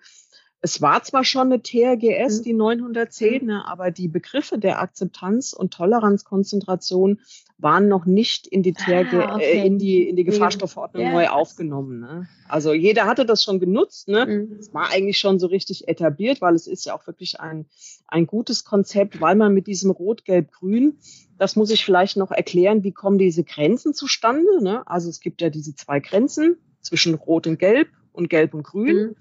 es 0.60 0.82
war 0.82 1.02
zwar 1.04 1.24
schon 1.24 1.52
eine 1.52 1.62
TRGS, 1.62 2.40
mhm. 2.40 2.42
die 2.42 2.52
910, 2.52 3.46
ne, 3.46 3.64
aber 3.66 3.90
die 3.90 4.08
Begriffe 4.08 4.58
der 4.58 4.80
Akzeptanz 4.80 5.52
und 5.52 5.72
Toleranzkonzentration 5.72 7.20
waren 7.58 7.88
noch 7.88 8.06
nicht 8.06 8.46
in 8.46 8.62
die 8.62 8.72
TRG, 8.72 9.14
ah, 9.14 9.34
okay. 9.36 9.60
äh, 9.60 9.66
in 9.66 9.78
die 9.78 10.08
in 10.08 10.16
die 10.16 10.24
Gefahrstoffverordnung 10.24 11.02
ja. 11.04 11.12
neu 11.12 11.28
aufgenommen. 11.28 12.00
Ne? 12.00 12.28
Also 12.48 12.72
jeder 12.72 13.06
hatte 13.06 13.26
das 13.26 13.44
schon 13.44 13.60
genutzt. 13.60 14.08
Ne? 14.08 14.26
Mhm. 14.26 14.56
Es 14.58 14.72
war 14.72 14.90
eigentlich 14.90 15.18
schon 15.18 15.38
so 15.38 15.48
richtig 15.48 15.86
etabliert, 15.88 16.40
weil 16.40 16.54
es 16.54 16.66
ist 16.66 16.86
ja 16.86 16.94
auch 16.94 17.06
wirklich 17.06 17.40
ein 17.40 17.66
ein 18.06 18.26
gutes 18.26 18.64
Konzept, 18.64 19.20
weil 19.20 19.36
man 19.36 19.54
mit 19.54 19.66
diesem 19.66 19.90
Rot-Gelb-Grün, 19.90 20.98
das 21.36 21.56
muss 21.56 21.70
ich 21.70 21.84
vielleicht 21.84 22.16
noch 22.16 22.30
erklären, 22.30 22.82
wie 22.82 22.92
kommen 22.92 23.18
diese 23.18 23.44
Grenzen 23.44 23.92
zustande? 23.92 24.62
Ne? 24.62 24.86
Also 24.86 25.08
es 25.08 25.20
gibt 25.20 25.40
ja 25.40 25.50
diese 25.50 25.74
zwei 25.74 26.00
Grenzen 26.00 26.56
zwischen 26.80 27.14
Rot 27.14 27.46
und 27.46 27.58
Gelb 27.58 27.88
und 28.12 28.30
Gelb 28.30 28.54
und 28.54 28.62
Grün. 28.62 29.08
Mhm. 29.08 29.16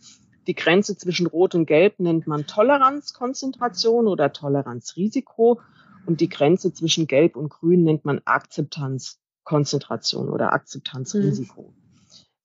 Die 0.48 0.56
Grenze 0.56 0.98
zwischen 0.98 1.28
Rot 1.28 1.54
und 1.56 1.66
Gelb 1.66 2.00
nennt 2.00 2.28
man 2.28 2.48
Toleranzkonzentration 2.48 4.08
oder 4.08 4.32
Toleranzrisiko 4.32 5.60
und 6.06 6.22
die 6.22 6.30
Grenze 6.30 6.72
zwischen 6.74 7.08
Gelb 7.08 7.36
und 7.36 7.50
Grün 7.50 7.84
nennt 7.84 8.06
man 8.06 8.22
Akzeptanzkonzentration 8.24 10.30
oder 10.30 10.54
Akzeptanzrisiko. 10.54 11.64
Mhm. 11.64 11.74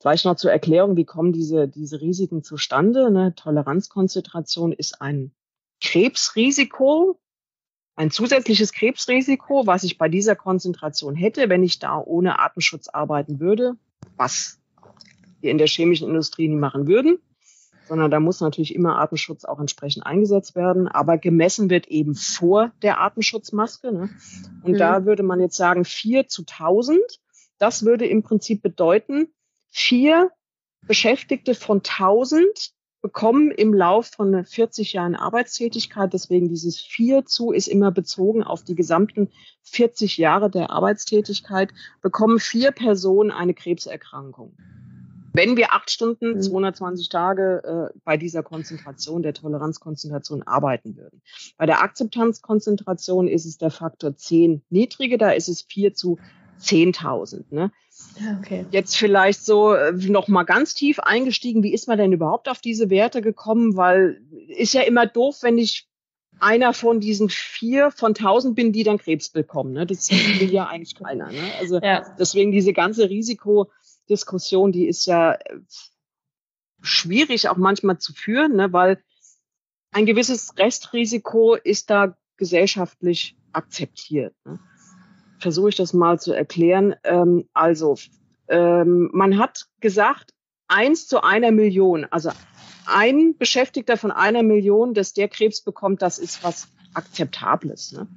Vielleicht 0.00 0.24
noch 0.24 0.34
zur 0.34 0.50
Erklärung, 0.50 0.96
wie 0.96 1.04
kommen 1.04 1.32
diese, 1.32 1.68
diese 1.68 2.00
Risiken 2.00 2.42
zustande? 2.42 3.12
Ne? 3.12 3.36
Toleranzkonzentration 3.36 4.72
ist 4.72 5.00
ein 5.00 5.30
Krebsrisiko, 5.80 7.20
ein 7.94 8.10
zusätzliches 8.10 8.72
Krebsrisiko, 8.72 9.64
was 9.66 9.84
ich 9.84 9.98
bei 9.98 10.08
dieser 10.08 10.34
Konzentration 10.34 11.14
hätte, 11.14 11.48
wenn 11.48 11.62
ich 11.62 11.78
da 11.78 11.98
ohne 11.98 12.40
Atemschutz 12.40 12.88
arbeiten 12.88 13.38
würde, 13.38 13.76
was 14.16 14.61
wir 15.42 15.50
in 15.50 15.58
der 15.58 15.66
chemischen 15.66 16.08
Industrie 16.08 16.48
nie 16.48 16.56
machen 16.56 16.86
würden 16.86 17.18
sondern 17.92 18.10
da 18.10 18.20
muss 18.20 18.40
natürlich 18.40 18.74
immer 18.74 18.96
Artenschutz 18.96 19.44
auch 19.44 19.60
entsprechend 19.60 20.06
eingesetzt 20.06 20.54
werden. 20.54 20.88
Aber 20.88 21.18
gemessen 21.18 21.70
wird 21.70 21.88
eben 21.88 22.14
vor 22.14 22.72
der 22.82 22.98
Artenschutzmaske. 22.98 23.92
Ne? 23.92 24.10
Und 24.62 24.72
mhm. 24.72 24.78
da 24.78 25.04
würde 25.04 25.22
man 25.22 25.40
jetzt 25.40 25.56
sagen, 25.56 25.84
vier 25.84 26.26
zu 26.26 26.44
tausend. 26.44 27.20
Das 27.58 27.84
würde 27.84 28.06
im 28.06 28.22
Prinzip 28.22 28.62
bedeuten, 28.62 29.28
vier 29.70 30.30
Beschäftigte 30.86 31.54
von 31.54 31.82
tausend 31.82 32.72
bekommen 33.02 33.50
im 33.50 33.74
Lauf 33.74 34.06
von 34.06 34.44
40 34.44 34.92
Jahren 34.94 35.16
Arbeitstätigkeit, 35.16 36.12
deswegen 36.12 36.48
dieses 36.48 36.80
vier 36.80 37.26
zu 37.26 37.50
ist 37.50 37.66
immer 37.66 37.90
bezogen 37.90 38.42
auf 38.42 38.62
die 38.62 38.76
gesamten 38.76 39.28
40 39.64 40.16
Jahre 40.18 40.48
der 40.48 40.70
Arbeitstätigkeit, 40.70 41.74
bekommen 42.00 42.38
vier 42.38 42.70
Personen 42.70 43.32
eine 43.32 43.54
Krebserkrankung 43.54 44.56
wenn 45.32 45.56
wir 45.56 45.72
acht 45.72 45.90
Stunden, 45.90 46.40
220 46.40 47.08
mhm. 47.08 47.10
Tage 47.10 47.90
äh, 47.94 47.98
bei 48.04 48.16
dieser 48.16 48.42
Konzentration, 48.42 49.22
der 49.22 49.34
Toleranzkonzentration 49.34 50.42
arbeiten 50.42 50.96
würden. 50.96 51.22
Bei 51.56 51.66
der 51.66 51.82
Akzeptanzkonzentration 51.82 53.28
ist 53.28 53.46
es 53.46 53.58
der 53.58 53.70
Faktor 53.70 54.16
10 54.16 54.62
niedrige, 54.70 55.18
da 55.18 55.30
ist 55.30 55.48
es 55.48 55.62
4 55.62 55.94
zu 55.94 56.18
10.000. 56.60 57.44
Ne? 57.50 57.72
Okay. 58.40 58.66
Jetzt 58.70 58.96
vielleicht 58.96 59.44
so 59.44 59.74
äh, 59.74 59.92
noch 59.92 60.28
mal 60.28 60.44
ganz 60.44 60.74
tief 60.74 61.00
eingestiegen, 61.00 61.62
wie 61.62 61.74
ist 61.74 61.88
man 61.88 61.98
denn 61.98 62.12
überhaupt 62.12 62.48
auf 62.48 62.60
diese 62.60 62.90
Werte 62.90 63.22
gekommen? 63.22 63.76
Weil 63.76 64.20
ist 64.48 64.74
ja 64.74 64.82
immer 64.82 65.06
doof, 65.06 65.38
wenn 65.42 65.58
ich 65.58 65.88
einer 66.40 66.74
von 66.74 67.00
diesen 67.00 67.28
vier 67.28 67.90
von 67.90 68.14
tausend 68.14 68.56
bin, 68.56 68.72
die 68.72 68.82
dann 68.82 68.98
Krebs 68.98 69.28
bekommen. 69.28 69.72
Ne? 69.72 69.86
Das 69.86 70.10
will 70.10 70.52
ja 70.52 70.66
eigentlich 70.66 70.96
keiner. 70.96 71.30
Ne? 71.30 71.52
Also 71.60 71.78
ja. 71.78 72.04
deswegen 72.18 72.50
diese 72.50 72.72
ganze 72.72 73.08
Risiko 73.08 73.70
Diskussion, 74.08 74.72
die 74.72 74.86
ist 74.86 75.06
ja 75.06 75.32
äh, 75.34 75.60
schwierig 76.82 77.48
auch 77.48 77.56
manchmal 77.56 77.98
zu 77.98 78.12
führen, 78.12 78.56
ne, 78.56 78.72
weil 78.72 79.02
ein 79.92 80.06
gewisses 80.06 80.56
Restrisiko 80.58 81.54
ist 81.54 81.90
da 81.90 82.16
gesellschaftlich 82.36 83.36
akzeptiert. 83.52 84.34
Ne. 84.44 84.58
Versuche 85.38 85.70
ich 85.70 85.76
das 85.76 85.92
mal 85.92 86.18
zu 86.18 86.32
erklären. 86.32 86.94
Ähm, 87.04 87.48
also, 87.52 87.96
ähm, 88.48 89.10
man 89.12 89.38
hat 89.38 89.66
gesagt, 89.80 90.32
eins 90.68 91.06
zu 91.06 91.22
einer 91.22 91.52
Million, 91.52 92.06
also 92.10 92.30
ein 92.86 93.36
Beschäftigter 93.36 93.96
von 93.96 94.10
einer 94.10 94.42
Million, 94.42 94.94
dass 94.94 95.12
der 95.12 95.28
Krebs 95.28 95.60
bekommt, 95.62 96.02
das 96.02 96.18
ist 96.18 96.42
was 96.42 96.68
Akzeptables. 96.94 97.92
Ne? 97.92 98.08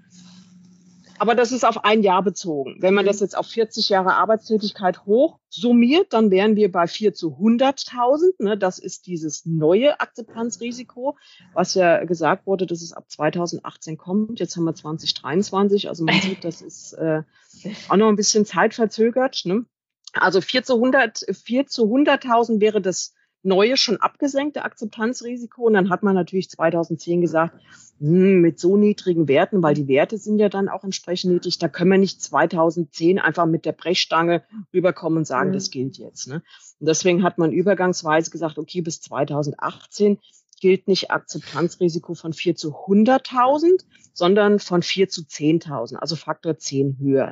Aber 1.17 1.35
das 1.35 1.51
ist 1.51 1.63
auf 1.63 1.85
ein 1.85 2.01
Jahr 2.01 2.23
bezogen. 2.23 2.77
Wenn 2.79 2.93
man 2.93 3.05
das 3.05 3.19
jetzt 3.21 3.37
auf 3.37 3.47
40 3.47 3.89
Jahre 3.89 4.15
Arbeitstätigkeit 4.15 5.05
hoch 5.05 5.39
summiert, 5.49 6.11
dann 6.13 6.29
wären 6.29 6.55
wir 6.55 6.71
bei 6.71 6.87
4 6.87 7.13
zu 7.13 7.37
100.000. 7.37 8.43
Ne? 8.43 8.57
Das 8.57 8.79
ist 8.79 9.07
dieses 9.07 9.45
neue 9.45 9.99
Akzeptanzrisiko, 9.99 11.17
was 11.53 11.73
ja 11.73 12.03
gesagt 12.03 12.45
wurde, 12.45 12.65
dass 12.65 12.81
es 12.81 12.91
ab 12.91 13.09
2018 13.09 13.97
kommt. 13.97 14.39
Jetzt 14.39 14.57
haben 14.57 14.65
wir 14.65 14.75
2023. 14.75 15.87
Also 15.87 16.03
man 16.03 16.15
sieht, 16.21 16.43
das 16.43 16.61
ist 16.61 16.93
äh, 16.93 17.23
auch 17.87 17.95
noch 17.95 18.09
ein 18.09 18.17
bisschen 18.17 18.45
zeitverzögert. 18.45 19.43
Ne? 19.45 19.65
Also 20.13 20.41
4 20.41 20.63
zu 20.63 20.75
100, 20.75 21.25
4 21.31 21.67
zu 21.67 21.83
100.000 21.85 22.59
wäre 22.59 22.81
das 22.81 23.13
neue, 23.45 23.77
schon 23.77 23.97
abgesenkte 23.97 24.63
Akzeptanzrisiko. 24.63 25.63
Und 25.63 25.73
dann 25.73 25.89
hat 25.89 26.03
man 26.03 26.15
natürlich 26.15 26.49
2010 26.49 27.21
gesagt, 27.21 27.55
hm, 27.99 28.41
mit 28.41 28.59
so 28.59 28.75
niedrigen 28.75 29.27
Werten, 29.27 29.63
weil 29.63 29.73
die 29.73 29.87
Werte 29.87 30.17
sind 30.17 30.39
ja 30.39 30.49
dann 30.49 30.67
auch 30.67 30.83
entsprechend 30.83 31.31
niedrig, 31.31 31.59
da 31.59 31.69
können 31.69 31.91
wir 31.91 31.97
nicht 31.97 32.21
2010 32.21 33.19
einfach 33.19 33.45
mit 33.45 33.65
der 33.65 33.71
Brechstange 33.71 34.43
rüberkommen 34.73 35.19
und 35.19 35.27
sagen, 35.27 35.49
mhm. 35.49 35.53
das 35.53 35.71
gilt 35.71 35.97
jetzt. 35.97 36.27
Ne? 36.27 36.43
Und 36.79 36.89
deswegen 36.89 37.23
hat 37.23 37.37
man 37.37 37.53
übergangsweise 37.53 38.31
gesagt, 38.31 38.57
okay, 38.57 38.81
bis 38.81 38.99
2018 39.01 40.19
gilt 40.59 40.87
nicht 40.87 41.11
Akzeptanzrisiko 41.11 42.15
von 42.15 42.33
4 42.33 42.55
zu 42.55 42.73
100.000, 42.73 43.85
sondern 44.13 44.59
von 44.59 44.81
4 44.81 45.09
zu 45.09 45.21
10.000, 45.21 45.95
also 45.95 46.15
Faktor 46.15 46.57
10 46.57 46.97
höher 46.99 47.27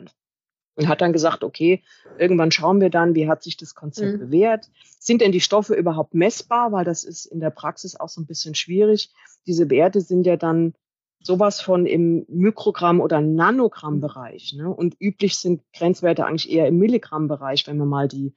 und 0.75 0.87
hat 0.87 1.01
dann 1.01 1.13
gesagt, 1.13 1.43
okay, 1.43 1.83
irgendwann 2.17 2.51
schauen 2.51 2.81
wir 2.81 2.89
dann, 2.89 3.15
wie 3.15 3.27
hat 3.27 3.43
sich 3.43 3.57
das 3.57 3.75
Konzept 3.75 4.13
mhm. 4.13 4.19
bewährt? 4.19 4.69
Sind 4.99 5.21
denn 5.21 5.31
die 5.31 5.41
Stoffe 5.41 5.75
überhaupt 5.75 6.13
messbar? 6.13 6.71
Weil 6.71 6.85
das 6.85 7.03
ist 7.03 7.25
in 7.25 7.39
der 7.39 7.51
Praxis 7.51 7.99
auch 7.99 8.09
so 8.09 8.21
ein 8.21 8.25
bisschen 8.25 8.55
schwierig. 8.55 9.11
Diese 9.45 9.69
Werte 9.69 10.01
sind 10.01 10.25
ja 10.25 10.37
dann 10.37 10.73
sowas 11.21 11.61
von 11.61 11.85
im 11.85 12.25
Mikrogramm- 12.27 13.01
oder 13.01 13.21
Nanogramm-Bereich. 13.21 14.53
Ne? 14.53 14.69
Und 14.69 14.95
üblich 14.99 15.37
sind 15.37 15.61
Grenzwerte 15.73 16.25
eigentlich 16.25 16.51
eher 16.51 16.67
im 16.67 16.77
Milligramm-Bereich, 16.79 17.65
wenn 17.67 17.77
wir 17.77 17.85
mal 17.85 18.07
die, 18.07 18.33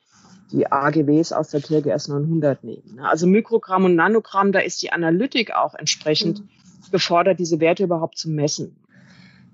die 0.52 0.70
AGWs 0.70 1.32
aus 1.32 1.48
der 1.48 1.62
TRGS 1.62 2.08
900 2.08 2.62
nehmen. 2.64 2.96
Ne? 2.96 3.08
Also 3.08 3.26
Mikrogramm 3.26 3.84
und 3.84 3.96
Nanogramm, 3.96 4.52
da 4.52 4.60
ist 4.60 4.82
die 4.82 4.92
Analytik 4.92 5.54
auch 5.54 5.74
entsprechend 5.74 6.40
mhm. 6.40 6.48
gefordert, 6.92 7.40
diese 7.40 7.60
Werte 7.60 7.84
überhaupt 7.84 8.18
zu 8.18 8.30
messen. 8.30 8.76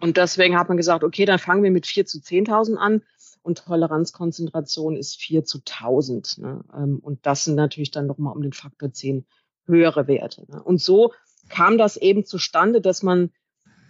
Und 0.03 0.17
deswegen 0.17 0.59
hat 0.59 0.67
man 0.67 0.77
gesagt, 0.77 1.05
okay, 1.05 1.27
dann 1.27 1.39
fangen 1.39 1.63
wir 1.63 1.71
mit 1.71 1.87
4 1.87 2.07
zu 2.07 2.19
10.000 2.19 2.75
an 2.75 3.03
und 3.43 3.65
Toleranzkonzentration 3.65 4.97
ist 4.97 5.21
4 5.21 5.45
zu 5.45 5.59
1000. 5.59 6.39
Ne? 6.39 6.65
Ähm, 6.75 6.99
und 7.01 7.25
das 7.25 7.45
sind 7.45 7.55
natürlich 7.55 7.93
dann 7.93 8.09
nochmal 8.09 8.35
um 8.35 8.43
den 8.43 8.53
Faktor 8.53 8.93
10 8.93 9.25
höhere 9.65 10.09
Werte. 10.09 10.45
Ne? 10.51 10.61
Und 10.61 10.81
so 10.81 11.13
kam 11.51 11.79
das 11.79 11.97
eben 11.97 12.25
zustande, 12.25 12.81
dass 12.81 13.05
man 13.05 13.31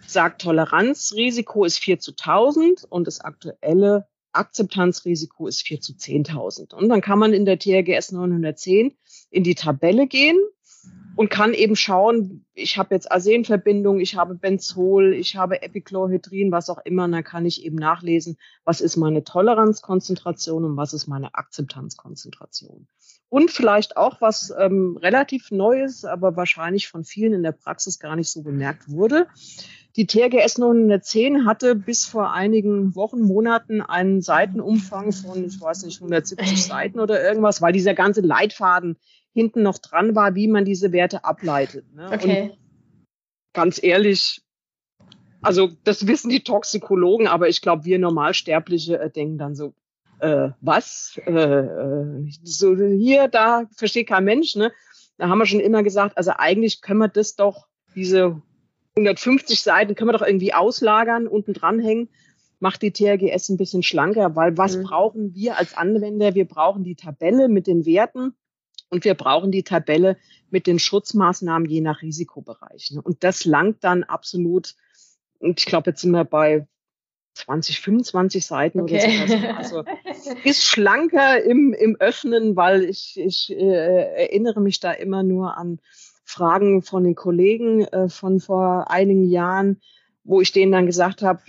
sagt, 0.05 0.43
Toleranzrisiko 0.43 1.65
ist 1.65 1.79
4 1.79 1.97
zu 1.97 2.11
1000 2.11 2.83
und 2.83 3.07
das 3.07 3.19
aktuelle 3.19 4.07
Akzeptanzrisiko 4.33 5.47
ist 5.47 5.63
4 5.63 5.81
zu 5.81 5.93
10.000. 5.93 6.75
Und 6.75 6.89
dann 6.89 7.01
kann 7.01 7.17
man 7.17 7.33
in 7.33 7.45
der 7.45 7.57
TRGS 7.57 8.11
910 8.11 8.95
in 9.31 9.43
die 9.43 9.55
Tabelle 9.55 10.05
gehen 10.05 10.37
und 11.15 11.29
kann 11.29 11.53
eben 11.53 11.75
schauen, 11.75 12.45
ich 12.53 12.77
habe 12.77 12.95
jetzt 12.95 13.11
Arsenverbindung, 13.11 13.99
ich 13.99 14.15
habe 14.15 14.35
Benzol, 14.35 15.13
ich 15.13 15.35
habe 15.35 15.61
Epichlorhydrin, 15.61 16.51
was 16.51 16.69
auch 16.69 16.79
immer, 16.85 17.05
und 17.05 17.11
dann 17.11 17.23
kann 17.23 17.45
ich 17.45 17.63
eben 17.65 17.75
nachlesen, 17.75 18.37
was 18.63 18.81
ist 18.81 18.97
meine 18.97 19.23
Toleranzkonzentration 19.23 20.65
und 20.65 20.77
was 20.77 20.93
ist 20.93 21.07
meine 21.07 21.35
Akzeptanzkonzentration. 21.35 22.87
Und 23.29 23.49
vielleicht 23.49 23.97
auch 23.97 24.21
was 24.21 24.53
ähm, 24.59 24.97
relativ 25.01 25.49
Neues, 25.49 26.05
aber 26.05 26.35
wahrscheinlich 26.35 26.87
von 26.87 27.03
vielen 27.03 27.33
in 27.33 27.43
der 27.43 27.51
Praxis 27.51 27.97
gar 27.97 28.15
nicht 28.15 28.29
so 28.29 28.43
bemerkt 28.43 28.89
wurde. 28.89 29.27
Die 29.95 30.07
TRGS 30.07 30.57
910 30.57 31.45
hatte 31.45 31.75
bis 31.75 32.05
vor 32.05 32.31
einigen 32.31 32.95
Wochen, 32.95 33.21
Monaten 33.21 33.81
einen 33.81 34.21
Seitenumfang 34.21 35.11
von, 35.11 35.45
ich 35.45 35.59
weiß 35.59 35.83
nicht, 35.83 35.97
170 35.97 36.63
Seiten 36.65 36.99
oder 36.99 37.23
irgendwas, 37.23 37.61
weil 37.61 37.73
dieser 37.73 37.93
ganze 37.93 38.21
Leitfaden 38.21 38.97
hinten 39.33 39.63
noch 39.63 39.79
dran 39.79 40.15
war, 40.15 40.35
wie 40.35 40.47
man 40.47 40.65
diese 40.65 40.91
Werte 40.91 41.25
ableitet. 41.25 41.91
Ne? 41.93 42.09
Okay. 42.11 42.41
Und 42.41 42.57
ganz 43.53 43.83
ehrlich, 43.83 44.41
also 45.41 45.69
das 45.83 46.07
wissen 46.07 46.29
die 46.29 46.43
Toxikologen, 46.43 47.27
aber 47.27 47.49
ich 47.49 47.61
glaube, 47.61 47.85
wir 47.85 47.99
Normalsterbliche 47.99 48.99
äh, 48.99 49.09
denken 49.09 49.37
dann 49.37 49.55
so, 49.55 49.73
äh, 50.19 50.49
was? 50.61 51.19
Äh, 51.25 51.31
äh, 51.31 52.31
so 52.43 52.75
hier, 52.75 53.27
da 53.27 53.65
versteht 53.75 54.07
kein 54.07 54.23
Mensch. 54.23 54.55
Ne? 54.55 54.71
Da 55.17 55.27
haben 55.27 55.39
wir 55.39 55.45
schon 55.45 55.59
immer 55.59 55.83
gesagt, 55.83 56.17
also 56.17 56.31
eigentlich 56.37 56.81
können 56.81 56.99
wir 56.99 57.09
das 57.09 57.35
doch, 57.35 57.67
diese 57.95 58.41
150 58.95 59.61
Seiten, 59.61 59.95
können 59.95 60.09
wir 60.09 60.17
doch 60.17 60.25
irgendwie 60.25 60.53
auslagern, 60.53 61.27
unten 61.27 61.53
dranhängen 61.53 62.09
macht 62.63 62.81
die 62.81 62.91
TRGS 62.91 63.49
ein 63.49 63.57
bisschen 63.57 63.83
schlanker, 63.83 64.37
weil 64.37 64.57
was 64.57 64.77
mhm. 64.77 64.83
brauchen 64.83 65.35
wir 65.35 65.57
als 65.57 65.75
Anwender? 65.75 66.33
Wir 66.33 66.45
brauchen 66.45 66.85
die 66.85 66.95
Tabelle 66.95 67.49
mit 67.49 67.67
den 67.67 67.85
Werten 67.85 68.35
und 68.93 69.05
wir 69.05 69.15
brauchen 69.15 69.51
die 69.51 69.63
Tabelle 69.63 70.17
mit 70.51 70.67
den 70.67 70.77
Schutzmaßnahmen 70.77 71.67
je 71.67 71.81
nach 71.81 72.01
Risikobereich. 72.01 72.91
Ne? 72.91 73.01
Und 73.01 73.23
das 73.23 73.43
langt 73.43 73.83
dann 73.83 74.03
absolut. 74.03 74.75
Und 75.39 75.59
ich 75.59 75.65
glaube, 75.65 75.89
jetzt 75.89 76.01
sind 76.01 76.11
wir 76.11 76.23
bei 76.23 76.67
20, 77.33 77.81
25 77.81 78.45
Seiten 78.45 78.81
okay. 78.81 79.23
oder 79.23 79.63
so. 79.63 79.79
Also 79.79 79.83
ist 80.43 80.63
schlanker 80.63 81.43
im, 81.43 81.73
im 81.73 81.95
Öffnen, 81.95 82.55
weil 82.55 82.83
ich, 82.83 83.19
ich 83.19 83.51
äh, 83.51 84.25
erinnere 84.25 84.61
mich 84.61 84.79
da 84.79 84.91
immer 84.91 85.23
nur 85.23 85.57
an 85.57 85.79
Fragen 86.23 86.83
von 86.83 87.03
den 87.03 87.15
Kollegen 87.15 87.85
äh, 87.85 88.07
von 88.09 88.39
vor 88.39 88.91
einigen 88.91 89.23
Jahren, 89.23 89.81
wo 90.23 90.41
ich 90.41 90.51
denen 90.51 90.71
dann 90.71 90.85
gesagt 90.85 91.21
habe, 91.21 91.41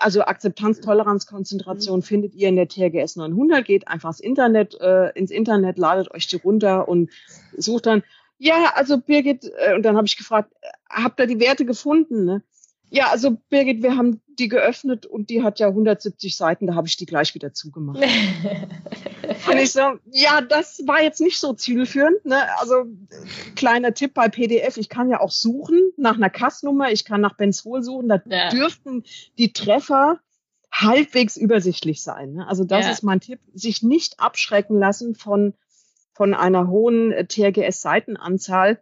also 0.00 0.22
Akzeptanz, 0.22 0.80
Toleranz, 0.80 1.26
Konzentration 1.26 2.00
mhm. 2.00 2.02
findet 2.02 2.34
ihr 2.34 2.48
in 2.48 2.56
der 2.56 2.68
TRGS 2.68 3.16
900, 3.16 3.64
geht 3.64 3.88
einfach 3.88 4.10
ins 4.10 4.20
Internet, 4.20 4.80
äh, 4.80 5.10
ins 5.10 5.30
Internet, 5.30 5.78
ladet 5.78 6.10
euch 6.12 6.26
die 6.26 6.36
runter 6.36 6.88
und 6.88 7.10
sucht 7.56 7.86
dann, 7.86 8.02
ja, 8.38 8.72
also 8.74 8.98
Birgit, 8.98 9.50
äh, 9.58 9.74
und 9.74 9.82
dann 9.82 9.96
habe 9.96 10.06
ich 10.06 10.16
gefragt, 10.16 10.52
habt 10.88 11.20
ihr 11.20 11.26
die 11.26 11.40
Werte 11.40 11.64
gefunden? 11.64 12.24
Ne? 12.24 12.42
Ja, 12.90 13.08
also 13.10 13.36
Birgit, 13.50 13.82
wir 13.82 13.96
haben 13.96 14.22
die 14.38 14.48
geöffnet 14.48 15.04
und 15.04 15.30
die 15.30 15.42
hat 15.42 15.58
ja 15.58 15.68
170 15.68 16.36
Seiten, 16.36 16.66
da 16.66 16.74
habe 16.74 16.86
ich 16.86 16.96
die 16.96 17.06
gleich 17.06 17.34
wieder 17.34 17.52
zugemacht. 17.52 18.00
und 19.50 19.58
ich 19.58 19.72
so, 19.72 19.80
ja, 20.10 20.40
das 20.40 20.82
war 20.86 21.02
jetzt 21.02 21.20
nicht 21.20 21.38
so 21.38 21.52
zielführend. 21.52 22.24
Ne? 22.24 22.36
Also 22.58 22.84
kleiner 23.56 23.92
Tipp 23.92 24.14
bei 24.14 24.28
PDF, 24.28 24.76
ich 24.78 24.88
kann 24.88 25.10
ja 25.10 25.20
auch 25.20 25.30
suchen 25.30 25.92
nach 25.96 26.16
einer 26.16 26.30
Kassnummer, 26.30 26.90
ich 26.90 27.04
kann 27.04 27.20
nach 27.20 27.36
Benzol 27.36 27.82
suchen, 27.82 28.08
da 28.08 28.22
ja. 28.26 28.48
dürften 28.48 29.04
die 29.36 29.52
Treffer 29.52 30.20
halbwegs 30.72 31.36
übersichtlich 31.36 32.02
sein. 32.02 32.34
Ne? 32.34 32.48
Also 32.48 32.64
das 32.64 32.86
ja. 32.86 32.92
ist 32.92 33.02
mein 33.02 33.20
Tipp, 33.20 33.40
sich 33.52 33.82
nicht 33.82 34.20
abschrecken 34.20 34.78
lassen 34.78 35.14
von, 35.14 35.54
von 36.14 36.32
einer 36.32 36.68
hohen 36.68 37.10
TRGS-Seitenanzahl 37.10 38.78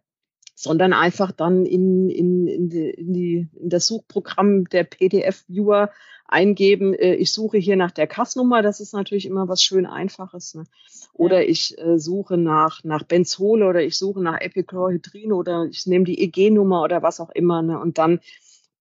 sondern 0.57 0.95
einfach 0.95 1.33
dann 1.33 1.67
in, 1.67 2.09
in, 2.09 2.49
in, 2.49 2.69
die, 2.71 2.91
in, 2.91 3.13
die, 3.13 3.49
in 3.61 3.69
das 3.69 3.87
Suchprogramm 3.87 4.65
der 4.65 4.85
PDF-Viewer 4.85 5.91
eingeben, 6.27 6.95
äh, 6.95 7.15
ich 7.15 7.31
suche 7.31 7.59
hier 7.59 7.77
nach 7.77 7.91
der 7.91 8.07
Kassnummer, 8.07 8.63
das 8.63 8.81
ist 8.81 8.95
natürlich 8.95 9.27
immer 9.27 9.49
was 9.49 9.63
schön 9.63 9.87
Einfaches. 9.87 10.55
Ne? 10.55 10.65
Oder 11.13 11.43
ja. 11.43 11.49
ich 11.49 11.79
äh, 11.79 11.99
suche 11.99 12.39
nach, 12.39 12.83
nach 12.85 13.03
Benzole 13.05 13.67
oder 13.67 13.83
ich 13.83 13.99
suche 13.99 14.23
nach 14.23 14.41
Epichlorhydrin 14.41 15.33
oder 15.33 15.67
ich 15.71 15.87
nehme 15.87 16.07
die 16.07 16.21
EG-Nummer 16.23 16.83
oder 16.83 17.03
was 17.03 17.21
auch 17.21 17.31
immer. 17.31 17.61
Ne? 17.63 17.79
Und 17.79 17.99
dann 17.99 18.21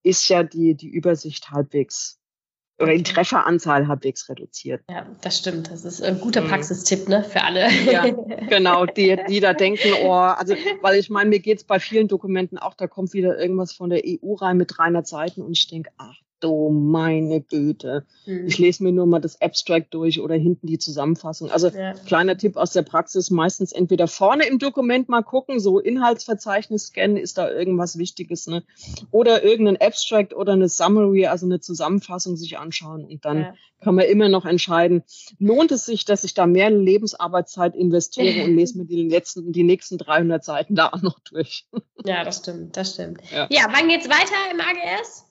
ist 0.02 0.28
ja 0.28 0.42
die, 0.42 0.74
die 0.74 0.88
Übersicht 0.88 1.50
halbwegs 1.50 2.18
oder 2.78 2.94
die 2.94 3.02
Trefferanzahl 3.02 3.88
halbwegs 3.88 4.28
reduziert. 4.28 4.82
Ja, 4.90 5.06
das 5.22 5.38
stimmt. 5.38 5.70
Das 5.70 5.84
ist 5.84 6.02
ein 6.02 6.20
guter 6.20 6.42
mhm. 6.42 6.48
Praxistipp, 6.48 7.08
ne, 7.08 7.24
für 7.24 7.42
alle. 7.42 7.70
Ja, 7.70 8.04
genau, 8.48 8.86
die, 8.86 9.18
die 9.28 9.40
da 9.40 9.54
denken, 9.54 9.92
oh, 10.02 10.12
also, 10.12 10.54
weil 10.82 10.98
ich 10.98 11.08
meine, 11.08 11.30
mir 11.30 11.40
geht's 11.40 11.64
bei 11.64 11.80
vielen 11.80 12.08
Dokumenten 12.08 12.58
auch, 12.58 12.74
da 12.74 12.86
kommt 12.86 13.12
wieder 13.12 13.38
irgendwas 13.38 13.72
von 13.72 13.90
der 13.90 14.02
EU 14.04 14.34
rein 14.34 14.56
mit 14.56 14.76
300 14.76 15.06
Seiten 15.06 15.42
und 15.42 15.52
ich 15.52 15.68
denke, 15.68 15.90
ach 15.96 16.16
du 16.40 16.70
meine 16.70 17.40
Güte. 17.40 18.04
Mhm. 18.26 18.46
Ich 18.46 18.58
lese 18.58 18.82
mir 18.82 18.92
nur 18.92 19.06
mal 19.06 19.20
das 19.20 19.40
Abstract 19.40 19.94
durch 19.94 20.20
oder 20.20 20.34
hinten 20.34 20.66
die 20.66 20.78
Zusammenfassung. 20.78 21.50
Also 21.50 21.68
ja. 21.68 21.92
kleiner 21.92 22.36
Tipp 22.36 22.56
aus 22.56 22.72
der 22.72 22.82
Praxis, 22.82 23.30
meistens 23.30 23.72
entweder 23.72 24.06
vorne 24.08 24.46
im 24.46 24.58
Dokument 24.58 25.08
mal 25.08 25.22
gucken, 25.22 25.60
so 25.60 25.78
Inhaltsverzeichnis 25.78 26.88
scannen, 26.88 27.16
ist 27.16 27.38
da 27.38 27.50
irgendwas 27.50 27.98
Wichtiges, 27.98 28.46
ne? 28.46 28.62
Oder 29.10 29.42
irgendein 29.42 29.76
Abstract 29.80 30.34
oder 30.34 30.52
eine 30.52 30.68
Summary, 30.68 31.26
also 31.26 31.46
eine 31.46 31.60
Zusammenfassung 31.60 32.36
sich 32.36 32.58
anschauen 32.58 33.04
und 33.04 33.24
dann 33.24 33.38
ja. 33.38 33.54
kann 33.80 33.94
man 33.94 34.06
immer 34.06 34.28
noch 34.28 34.44
entscheiden, 34.44 35.02
lohnt 35.38 35.72
es 35.72 35.86
sich, 35.86 36.04
dass 36.04 36.24
ich 36.24 36.34
da 36.34 36.46
mehr 36.46 36.70
Lebensarbeitszeit 36.70 37.74
investiere 37.74 38.44
und 38.44 38.54
lese 38.54 38.78
mir 38.78 38.84
die 38.84 39.08
letzten, 39.08 39.52
die 39.52 39.62
nächsten 39.62 39.98
300 39.98 40.44
Seiten 40.44 40.74
da 40.74 40.88
auch 40.88 41.02
noch 41.02 41.18
durch. 41.20 41.66
Ja, 42.04 42.24
das 42.24 42.38
stimmt, 42.38 42.76
das 42.76 42.94
stimmt. 42.94 43.20
Ja, 43.32 43.46
ja 43.50 43.66
wann 43.72 43.88
geht's 43.88 44.08
weiter 44.08 44.50
im 44.52 44.60
AGS? 44.60 45.25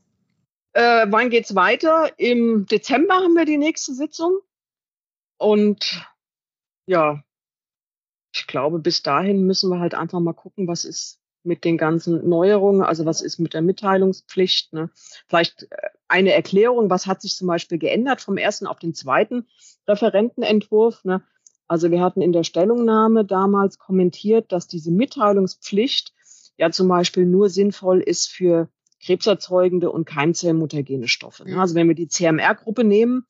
Äh, 0.76 1.08
wann 1.10 1.30
geht's 1.30 1.56
weiter? 1.56 2.12
Im 2.18 2.66
Dezember 2.66 3.16
haben 3.16 3.34
wir 3.34 3.46
die 3.46 3.58
nächste 3.58 3.94
Sitzung. 3.94 4.40
Und 5.38 6.06
ja, 6.86 7.24
ich 8.34 8.46
glaube, 8.46 8.80
bis 8.80 9.02
dahin 9.02 9.48
müssen 9.48 9.70
wir 9.70 9.80
halt 9.80 9.96
einfach 9.96 10.20
mal 10.20 10.34
gucken, 10.34 10.68
was 10.68 10.84
ist 10.84 11.22
mit 11.44 11.64
den 11.64 11.78
ganzen 11.78 12.28
Neuerungen, 12.28 12.82
also 12.82 13.06
was 13.06 13.22
ist 13.22 13.40
mit 13.40 13.54
der 13.54 13.62
Mitteilungspflicht. 13.62 14.74
Ne? 14.74 14.90
Vielleicht 15.28 15.64
äh, 15.72 15.78
eine 16.10 16.34
Erklärung, 16.34 16.90
was 16.90 17.08
hat 17.08 17.22
sich 17.22 17.38
zum 17.38 17.48
Beispiel 17.48 17.78
geändert 17.78 18.20
vom 18.20 18.36
ersten 18.36 18.68
auf 18.68 18.80
den 18.80 18.94
zweiten 18.94 19.48
Referentenentwurf. 19.88 21.06
Ne? 21.06 21.22
Also 21.70 21.90
wir 21.90 22.02
hatten 22.02 22.22
in 22.22 22.34
der 22.34 22.44
Stellungnahme 22.44 23.24
damals 23.24 23.80
kommentiert, 23.80 24.52
dass 24.52 24.68
diese 24.68 24.92
Mitteilungspflicht 24.92 26.14
ja 26.58 26.70
zum 26.70 26.90
Beispiel 26.90 27.26
nur 27.26 27.50
sinnvoll 27.50 28.02
ist 28.02 28.28
für 28.28 28.68
krebserzeugende 29.06 29.92
und 29.92 30.06
keimzellmutagene 30.06 31.08
Stoffe. 31.08 31.46
Mhm. 31.46 31.60
Also 31.60 31.76
wenn 31.76 31.88
wir 31.88 31.96
die 31.96 32.08
CMR-Gruppe 32.08 32.84
nehmen, 32.84 33.26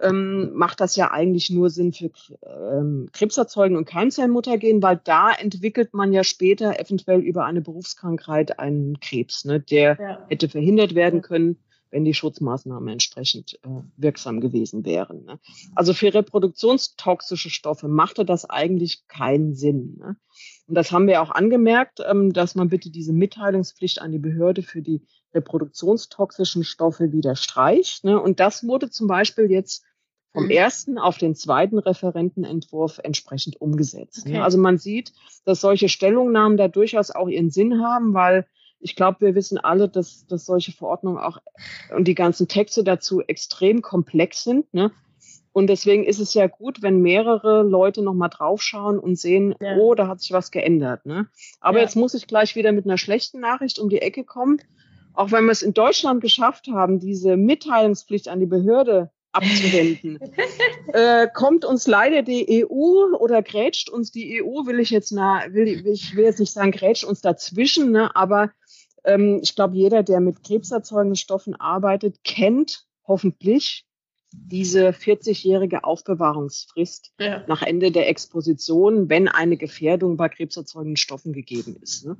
ähm, 0.00 0.52
macht 0.54 0.80
das 0.80 0.96
ja 0.96 1.10
eigentlich 1.10 1.48
nur 1.50 1.70
Sinn 1.70 1.92
für 1.92 2.10
ähm, 2.44 3.08
krebserzeugende 3.12 3.78
und 3.78 3.86
keimzellmutagen, 3.86 4.82
weil 4.82 5.00
da 5.02 5.32
entwickelt 5.32 5.94
man 5.94 6.12
ja 6.12 6.24
später 6.24 6.78
eventuell 6.78 7.20
über 7.20 7.44
eine 7.44 7.62
Berufskrankheit 7.62 8.58
einen 8.58 9.00
Krebs, 9.00 9.44
ne, 9.44 9.60
der 9.60 9.96
ja. 9.98 10.26
hätte 10.28 10.48
verhindert 10.48 10.94
werden 10.94 11.22
können, 11.22 11.56
wenn 11.96 12.04
die 12.04 12.12
Schutzmaßnahmen 12.12 12.90
entsprechend 12.90 13.54
äh, 13.64 13.68
wirksam 13.96 14.42
gewesen 14.42 14.84
wären. 14.84 15.24
Ne? 15.24 15.38
Also 15.74 15.94
für 15.94 16.12
reproduktionstoxische 16.12 17.48
Stoffe 17.48 17.88
machte 17.88 18.26
das 18.26 18.44
eigentlich 18.44 19.08
keinen 19.08 19.54
Sinn. 19.54 19.96
Ne? 19.98 20.16
Und 20.66 20.74
das 20.74 20.92
haben 20.92 21.06
wir 21.06 21.22
auch 21.22 21.30
angemerkt, 21.30 22.00
ähm, 22.06 22.34
dass 22.34 22.54
man 22.54 22.68
bitte 22.68 22.90
diese 22.90 23.14
Mitteilungspflicht 23.14 24.02
an 24.02 24.12
die 24.12 24.18
Behörde 24.18 24.62
für 24.62 24.82
die 24.82 25.06
reproduktionstoxischen 25.32 26.64
Stoffe 26.64 27.12
wieder 27.12 27.34
streicht. 27.34 28.04
Ne? 28.04 28.20
Und 28.20 28.40
das 28.40 28.66
wurde 28.66 28.90
zum 28.90 29.06
Beispiel 29.06 29.50
jetzt 29.50 29.82
vom 30.34 30.44
mhm. 30.44 30.50
ersten 30.50 30.98
auf 30.98 31.16
den 31.16 31.34
zweiten 31.34 31.78
Referentenentwurf 31.78 33.00
entsprechend 33.02 33.58
umgesetzt. 33.58 34.26
Ne? 34.26 34.32
Okay. 34.32 34.42
Also 34.42 34.58
man 34.58 34.76
sieht, 34.76 35.14
dass 35.46 35.62
solche 35.62 35.88
Stellungnahmen 35.88 36.58
da 36.58 36.68
durchaus 36.68 37.10
auch 37.10 37.28
ihren 37.28 37.48
Sinn 37.48 37.82
haben, 37.82 38.12
weil 38.12 38.46
ich 38.80 38.96
glaube, 38.96 39.20
wir 39.20 39.34
wissen 39.34 39.58
alle, 39.58 39.88
dass, 39.88 40.26
dass 40.26 40.46
solche 40.46 40.72
Verordnungen 40.72 41.18
auch 41.18 41.38
und 41.94 42.06
die 42.06 42.14
ganzen 42.14 42.48
Texte 42.48 42.84
dazu 42.84 43.22
extrem 43.22 43.82
komplex 43.82 44.44
sind. 44.44 44.72
Ne? 44.72 44.90
Und 45.52 45.68
deswegen 45.68 46.04
ist 46.04 46.20
es 46.20 46.34
ja 46.34 46.48
gut, 46.48 46.82
wenn 46.82 47.00
mehrere 47.00 47.62
Leute 47.62 48.02
nochmal 48.02 48.28
draufschauen 48.28 48.98
und 48.98 49.18
sehen, 49.18 49.54
ja. 49.58 49.76
oh, 49.78 49.94
da 49.94 50.06
hat 50.06 50.20
sich 50.20 50.32
was 50.32 50.50
geändert. 50.50 51.06
Ne? 51.06 51.28
Aber 51.60 51.78
ja. 51.78 51.84
jetzt 51.84 51.96
muss 51.96 52.12
ich 52.12 52.26
gleich 52.26 52.56
wieder 52.56 52.72
mit 52.72 52.84
einer 52.84 52.98
schlechten 52.98 53.40
Nachricht 53.40 53.78
um 53.78 53.88
die 53.88 54.02
Ecke 54.02 54.24
kommen. 54.24 54.58
Auch 55.14 55.32
wenn 55.32 55.46
wir 55.46 55.52
es 55.52 55.62
in 55.62 55.72
Deutschland 55.72 56.20
geschafft 56.20 56.68
haben, 56.68 57.00
diese 57.00 57.38
Mitteilungspflicht 57.38 58.28
an 58.28 58.38
die 58.38 58.46
Behörde 58.46 59.10
abzuwenden, 59.32 60.18
äh, 60.92 61.26
kommt 61.32 61.64
uns 61.64 61.86
leider 61.86 62.22
die 62.22 62.66
EU 62.66 63.16
oder 63.18 63.42
grätscht 63.42 63.88
uns 63.88 64.12
die 64.12 64.42
EU, 64.42 64.66
will 64.66 64.78
ich 64.78 64.90
jetzt 64.90 65.10
na, 65.10 65.42
will 65.50 65.68
ich 65.68 66.16
will 66.16 66.24
jetzt 66.24 66.40
nicht 66.40 66.52
sagen, 66.52 66.70
grätscht 66.70 67.04
uns 67.04 67.22
dazwischen, 67.22 67.92
ne, 67.92 68.14
aber 68.14 68.50
ähm, 69.06 69.40
ich 69.42 69.54
glaube, 69.54 69.76
jeder, 69.76 70.02
der 70.02 70.20
mit 70.20 70.42
krebserzeugenden 70.44 71.16
Stoffen 71.16 71.54
arbeitet, 71.54 72.22
kennt 72.24 72.86
hoffentlich 73.06 73.86
diese 74.32 74.90
40-jährige 74.90 75.84
Aufbewahrungsfrist 75.84 77.12
ja. 77.18 77.44
nach 77.46 77.62
Ende 77.62 77.90
der 77.90 78.08
Exposition, 78.08 79.08
wenn 79.08 79.28
eine 79.28 79.56
Gefährdung 79.56 80.16
bei 80.16 80.28
krebserzeugenden 80.28 80.96
Stoffen 80.96 81.32
gegeben 81.32 81.76
ist. 81.80 82.04
Ne? 82.04 82.16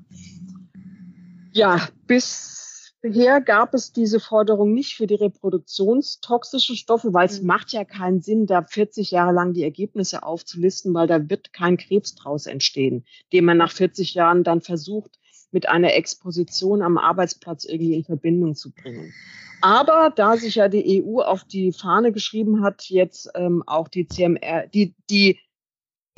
Ja, 1.53 1.89
bisher 2.07 3.41
gab 3.41 3.75
es 3.75 3.93
diese 3.93 4.21
Forderung 4.21 4.73
nicht 4.73 4.95
für 4.95 5.07
die 5.07 5.17
reproduktionstoxischen 5.17 6.77
Stoffe, 6.77 7.13
weil 7.13 7.27
es 7.27 7.41
mhm. 7.41 7.49
macht 7.49 7.73
ja 7.73 7.85
keinen 7.85 8.23
Sinn, 8.23 8.47
da 8.47 8.63
40 8.63 9.11
Jahre 9.11 9.33
lang 9.33 9.53
die 9.53 9.65
Ergebnisse 9.65 10.23
aufzulisten, 10.23 10.95
weil 10.95 11.07
da 11.09 11.29
wird 11.29 11.53
kein 11.53 11.77
Krebs 11.77 12.15
draus 12.15 12.47
entstehen, 12.47 13.05
den 13.33 13.45
man 13.45 13.59
nach 13.59 13.73
40 13.73 14.15
Jahren 14.15 14.45
dann 14.45 14.63
versucht, 14.63 15.19
mit 15.53 15.69
einer 15.69 15.95
Exposition 15.95 16.83
am 16.83 16.99
Arbeitsplatz 16.99 17.65
irgendwie 17.65 17.95
in 17.95 18.05
Verbindung 18.05 18.55
zu 18.55 18.73
bringen. 18.73 19.13
Aber 19.61 20.13
da 20.15 20.37
sich 20.37 20.57
ja 20.57 20.69
die 20.69 21.03
EU 21.03 21.21
auf 21.21 21.45
die 21.45 21.73
Fahne 21.73 22.13
geschrieben 22.13 22.63
hat, 22.63 22.85
jetzt 22.89 23.31
ähm, 23.35 23.63
auch 23.67 23.89
die 23.89 24.07
CMR, 24.07 24.67
die, 24.67 24.95
die 25.09 25.41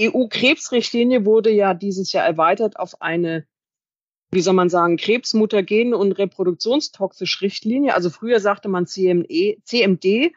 EU-Krebsrichtlinie 0.00 1.24
wurde 1.24 1.50
ja 1.50 1.74
dieses 1.74 2.12
Jahr 2.12 2.24
erweitert 2.24 2.78
auf 2.78 3.00
eine, 3.00 3.46
wie 4.30 4.40
soll 4.40 4.54
man 4.54 4.70
sagen, 4.70 4.96
Krebsmutagen- 4.96 5.94
und 5.94 6.12
reproduktionstoxisch 6.12 7.40
Richtlinie. 7.40 7.94
Also 7.94 8.10
früher 8.10 8.40
sagte 8.40 8.68
man 8.68 8.86
CME, 8.86 9.56
CMD, 9.64 10.32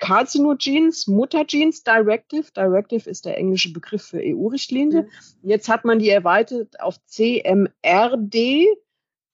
Carcinogens, 0.00 1.06
Mutagens 1.06 1.84
Directive. 1.84 2.50
Directive 2.56 3.08
ist 3.08 3.26
der 3.26 3.36
englische 3.36 3.72
Begriff 3.72 4.02
für 4.02 4.20
EU-Richtlinie. 4.20 5.02
Mhm. 5.02 5.08
Jetzt 5.48 5.68
hat 5.68 5.84
man 5.84 5.98
die 5.98 6.08
erweitert 6.08 6.80
auf 6.80 6.96
CMRD, 7.06 8.66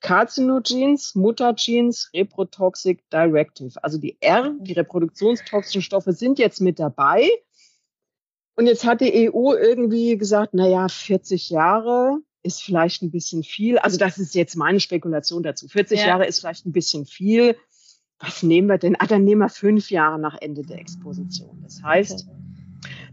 Carcinogens, 0.01 1.15
Mutagens, 1.15 2.11
Reprotoxic 2.13 3.09
Directive. 3.11 3.83
Also 3.83 3.99
die 3.99 4.19
R, 4.21 4.55
die 4.61 4.73
reproduktionstoxischen 4.73 5.83
Stoffe 5.83 6.13
sind 6.13 6.39
jetzt 6.39 6.61
mit 6.61 6.79
dabei. 6.79 7.31
Und 8.57 8.67
jetzt 8.67 8.85
hat 8.85 9.01
die 9.01 9.31
EU 9.31 9.53
irgendwie 9.55 10.19
gesagt, 10.19 10.51
na 10.53 10.69
ja, 10.69 10.89
40 10.89 11.51
Jahre 11.51 12.19
ist 12.43 12.63
vielleicht 12.63 13.03
ein 13.03 13.11
bisschen 13.11 13.43
viel. 13.43 13.79
Also 13.79 13.99
das 13.99 14.19
ist 14.19 14.35
jetzt 14.35 14.57
meine 14.57 14.81
Spekulation 14.81 15.43
dazu. 15.43 15.69
40 15.69 16.01
ja. 16.01 16.07
Jahre 16.09 16.27
ist 16.27 16.41
vielleicht 16.41 16.67
ein 16.67 16.73
bisschen 16.73 17.07
viel 17.07 17.57
was 18.19 18.43
nehmen 18.43 18.69
wir 18.69 18.79
denn? 18.79 18.97
Ah, 18.99 19.07
dann 19.07 19.25
nehmen 19.25 19.43
wir 19.43 19.49
fünf 19.49 19.91
Jahre 19.91 20.19
nach 20.19 20.37
Ende 20.41 20.63
der 20.63 20.79
Exposition. 20.79 21.61
Das 21.63 21.83
heißt, 21.83 22.27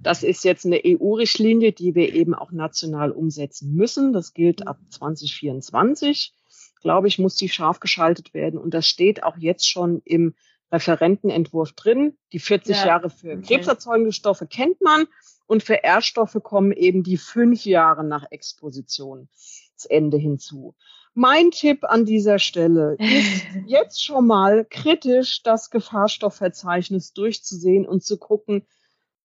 das 0.01 0.23
ist 0.23 0.43
jetzt 0.43 0.65
eine 0.65 0.81
EU-Richtlinie, 0.85 1.71
die 1.71 1.95
wir 1.95 2.13
eben 2.13 2.33
auch 2.33 2.51
national 2.51 3.11
umsetzen 3.11 3.73
müssen. 3.73 4.13
Das 4.13 4.33
gilt 4.33 4.67
ab 4.67 4.79
2024. 4.89 6.33
Glaube 6.81 7.07
ich, 7.07 7.19
muss 7.19 7.35
die 7.35 7.49
scharf 7.49 7.79
geschaltet 7.79 8.33
werden. 8.33 8.59
Und 8.59 8.73
das 8.73 8.87
steht 8.87 9.23
auch 9.23 9.37
jetzt 9.37 9.69
schon 9.69 10.01
im 10.03 10.35
Referentenentwurf 10.71 11.73
drin. 11.73 12.17
Die 12.33 12.39
40 12.39 12.75
ja. 12.75 12.87
Jahre 12.87 13.09
für 13.09 13.39
krebserzeugende 13.39 14.11
Stoffe 14.11 14.47
kennt 14.47 14.81
man. 14.81 15.05
Und 15.45 15.63
für 15.63 15.83
R-Stoffe 15.83 16.41
kommen 16.41 16.71
eben 16.71 17.03
die 17.03 17.17
fünf 17.17 17.65
Jahre 17.65 18.03
nach 18.03 18.25
Expositionsende 18.29 20.17
hinzu. 20.17 20.75
Mein 21.13 21.51
Tipp 21.51 21.83
an 21.83 22.05
dieser 22.05 22.39
Stelle 22.39 22.95
ist 22.99 23.45
jetzt 23.67 24.03
schon 24.03 24.27
mal 24.27 24.65
kritisch 24.65 25.43
das 25.43 25.69
Gefahrstoffverzeichnis 25.69 27.13
durchzusehen 27.13 27.85
und 27.85 28.03
zu 28.03 28.17
gucken, 28.17 28.65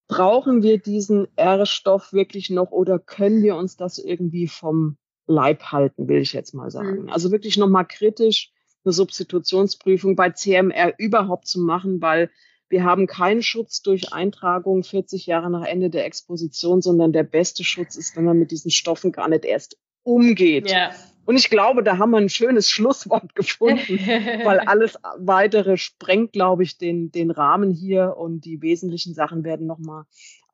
brauchen 0.07 0.63
wir 0.63 0.79
diesen 0.79 1.29
R-Stoff 1.37 2.13
wirklich 2.13 2.51
noch 2.51 2.71
oder 2.71 2.99
können 2.99 3.43
wir 3.43 3.57
uns 3.57 3.77
das 3.77 3.99
irgendwie 3.99 4.49
vom 4.49 4.97
Leib 5.27 5.65
halten, 5.65 6.09
will 6.09 6.23
ich 6.23 6.33
jetzt 6.33 6.55
mal 6.55 6.71
sagen. 6.71 7.03
Mhm. 7.03 7.11
Also 7.11 7.31
wirklich 7.31 7.59
nochmal 7.59 7.87
kritisch 7.87 8.51
eine 8.85 8.93
Substitutionsprüfung 8.93 10.17
bei 10.17 10.31
CMR 10.31 10.95
überhaupt 10.99 11.47
zu 11.47 11.61
machen, 11.61 12.01
weil 12.01 12.31
wir 12.71 12.85
haben 12.85 13.07
keinen 13.07 13.43
Schutz 13.43 13.83
durch 13.83 14.13
Eintragung 14.13 14.83
40 14.83 15.27
Jahre 15.27 15.51
nach 15.51 15.65
Ende 15.65 15.91
der 15.91 16.07
Exposition, 16.07 16.83
sondern 16.83 17.13
der 17.13 17.23
beste 17.23 17.65
Schutz 17.65 17.97
ist, 17.97 18.17
wenn 18.17 18.25
man 18.25 18.39
mit 18.39 18.51
diesen 18.51 18.71
Stoffen 18.71 19.13
gar 19.13 19.29
nicht 19.29 19.45
erst 19.45 19.79
umgeht. 20.03 20.71
Ja. 20.71 20.91
Und 21.29 21.37
ich 21.37 21.51
glaube, 21.51 21.83
da 21.83 21.99
haben 21.99 22.13
wir 22.13 22.17
ein 22.17 22.31
schönes 22.31 22.71
Schlusswort 22.71 23.35
gefunden, 23.35 23.99
weil 24.47 24.61
alles 24.61 24.99
weitere 25.19 25.77
sprengt, 25.77 26.33
glaube 26.33 26.63
ich, 26.63 26.79
den, 26.79 27.13
den 27.13 27.31
Rahmen 27.31 27.71
hier 27.71 28.17
und 28.17 28.47
die 28.47 28.63
wesentlichen 28.63 29.13
Sachen 29.13 29.45
werden 29.45 29.67
nochmal 29.67 30.05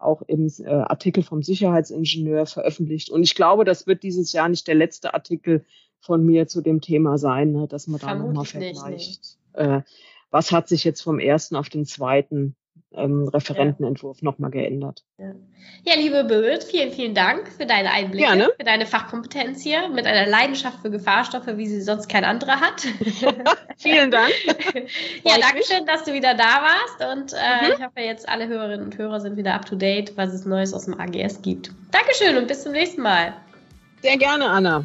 auch 0.00 0.22
im 0.22 0.52
äh, 0.58 0.66
Artikel 0.66 1.22
vom 1.22 1.44
Sicherheitsingenieur 1.44 2.46
veröffentlicht. 2.46 3.08
Und 3.08 3.22
ich 3.22 3.36
glaube, 3.36 3.64
das 3.64 3.86
wird 3.86 4.02
dieses 4.02 4.32
Jahr 4.32 4.48
nicht 4.48 4.66
der 4.66 4.74
letzte 4.74 5.14
Artikel 5.14 5.64
von 6.00 6.26
mir 6.26 6.48
zu 6.48 6.60
dem 6.60 6.80
Thema 6.80 7.18
sein, 7.18 7.52
ne, 7.52 7.68
dass 7.68 7.86
man 7.86 8.00
da 8.00 8.12
nochmal 8.16 8.44
vergleicht. 8.44 8.90
Nicht, 8.90 9.38
nee. 9.56 9.76
äh, 9.76 9.82
was 10.32 10.50
hat 10.50 10.66
sich 10.66 10.82
jetzt 10.82 11.02
vom 11.02 11.20
ersten 11.20 11.54
auf 11.54 11.68
den 11.68 11.84
zweiten 11.84 12.56
ähm, 12.96 13.28
Referentenentwurf 13.28 14.20
ja. 14.20 14.24
nochmal 14.24 14.50
geändert. 14.50 15.04
Ja. 15.18 15.32
ja, 15.84 15.94
liebe 15.96 16.24
Birgit, 16.24 16.64
vielen, 16.64 16.92
vielen 16.92 17.14
Dank 17.14 17.48
für 17.48 17.66
deine 17.66 17.90
Einblicke, 17.90 18.26
Gerne. 18.26 18.50
für 18.56 18.64
deine 18.64 18.86
Fachkompetenz 18.86 19.62
hier, 19.62 19.88
mit 19.88 20.06
einer 20.06 20.26
Leidenschaft 20.26 20.80
für 20.82 20.90
Gefahrstoffe, 20.90 21.46
wie 21.56 21.66
sie 21.66 21.80
sonst 21.80 22.08
kein 22.08 22.24
anderer 22.24 22.60
hat. 22.60 22.82
vielen 23.76 24.10
Dank. 24.10 24.32
ja, 25.24 25.38
danke 25.38 25.62
schön, 25.64 25.86
dass 25.86 26.04
du 26.04 26.12
wieder 26.12 26.34
da 26.34 26.62
warst 26.62 27.12
und 27.12 27.32
äh, 27.32 27.66
mhm. 27.66 27.72
ich 27.74 27.84
hoffe, 27.84 28.00
jetzt 28.00 28.28
alle 28.28 28.48
Hörerinnen 28.48 28.86
und 28.86 28.98
Hörer 28.98 29.20
sind 29.20 29.36
wieder 29.36 29.54
up 29.54 29.66
to 29.66 29.76
date, 29.76 30.16
was 30.16 30.32
es 30.32 30.44
Neues 30.44 30.74
aus 30.74 30.86
dem 30.86 30.98
AGS 30.98 31.42
gibt. 31.42 31.70
Dankeschön 31.90 32.36
und 32.36 32.48
bis 32.48 32.62
zum 32.62 32.72
nächsten 32.72 33.02
Mal. 33.02 33.34
Sehr 34.02 34.16
gerne, 34.18 34.48
Anna. 34.50 34.84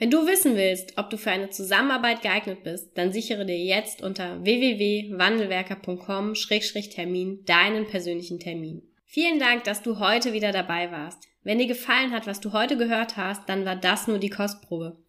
Wenn 0.00 0.12
du 0.12 0.28
wissen 0.28 0.54
willst, 0.54 0.96
ob 0.96 1.10
du 1.10 1.16
für 1.16 1.32
eine 1.32 1.50
Zusammenarbeit 1.50 2.22
geeignet 2.22 2.62
bist, 2.62 2.96
dann 2.96 3.12
sichere 3.12 3.44
dir 3.44 3.58
jetzt 3.58 4.00
unter 4.00 4.44
www.wandelwerker.com-termin 4.44 7.44
deinen 7.44 7.88
persönlichen 7.88 8.38
Termin. 8.38 8.82
Vielen 9.04 9.40
Dank, 9.40 9.64
dass 9.64 9.82
du 9.82 9.98
heute 9.98 10.32
wieder 10.32 10.52
dabei 10.52 10.92
warst. 10.92 11.24
Wenn 11.42 11.58
dir 11.58 11.66
gefallen 11.66 12.12
hat, 12.12 12.28
was 12.28 12.38
du 12.38 12.52
heute 12.52 12.76
gehört 12.76 13.16
hast, 13.16 13.48
dann 13.48 13.64
war 13.64 13.74
das 13.74 14.06
nur 14.06 14.18
die 14.18 14.30
Kostprobe. 14.30 15.02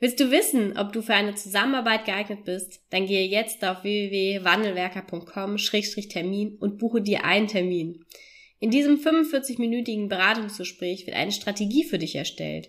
Willst 0.00 0.20
du 0.20 0.30
wissen, 0.30 0.76
ob 0.76 0.92
du 0.92 1.00
für 1.00 1.14
eine 1.14 1.34
Zusammenarbeit 1.34 2.04
geeignet 2.04 2.44
bist, 2.44 2.82
dann 2.90 3.06
gehe 3.06 3.26
jetzt 3.26 3.64
auf 3.64 3.84
www.wandelwerker.com-termin 3.84 6.58
und 6.60 6.76
buche 6.76 7.00
dir 7.00 7.24
einen 7.24 7.48
Termin. 7.48 8.04
In 8.58 8.70
diesem 8.70 8.98
45-minütigen 8.98 10.08
Beratungsgespräch 10.08 11.06
wird 11.06 11.16
eine 11.16 11.32
Strategie 11.32 11.84
für 11.84 11.96
dich 11.96 12.16
erstellt. 12.16 12.68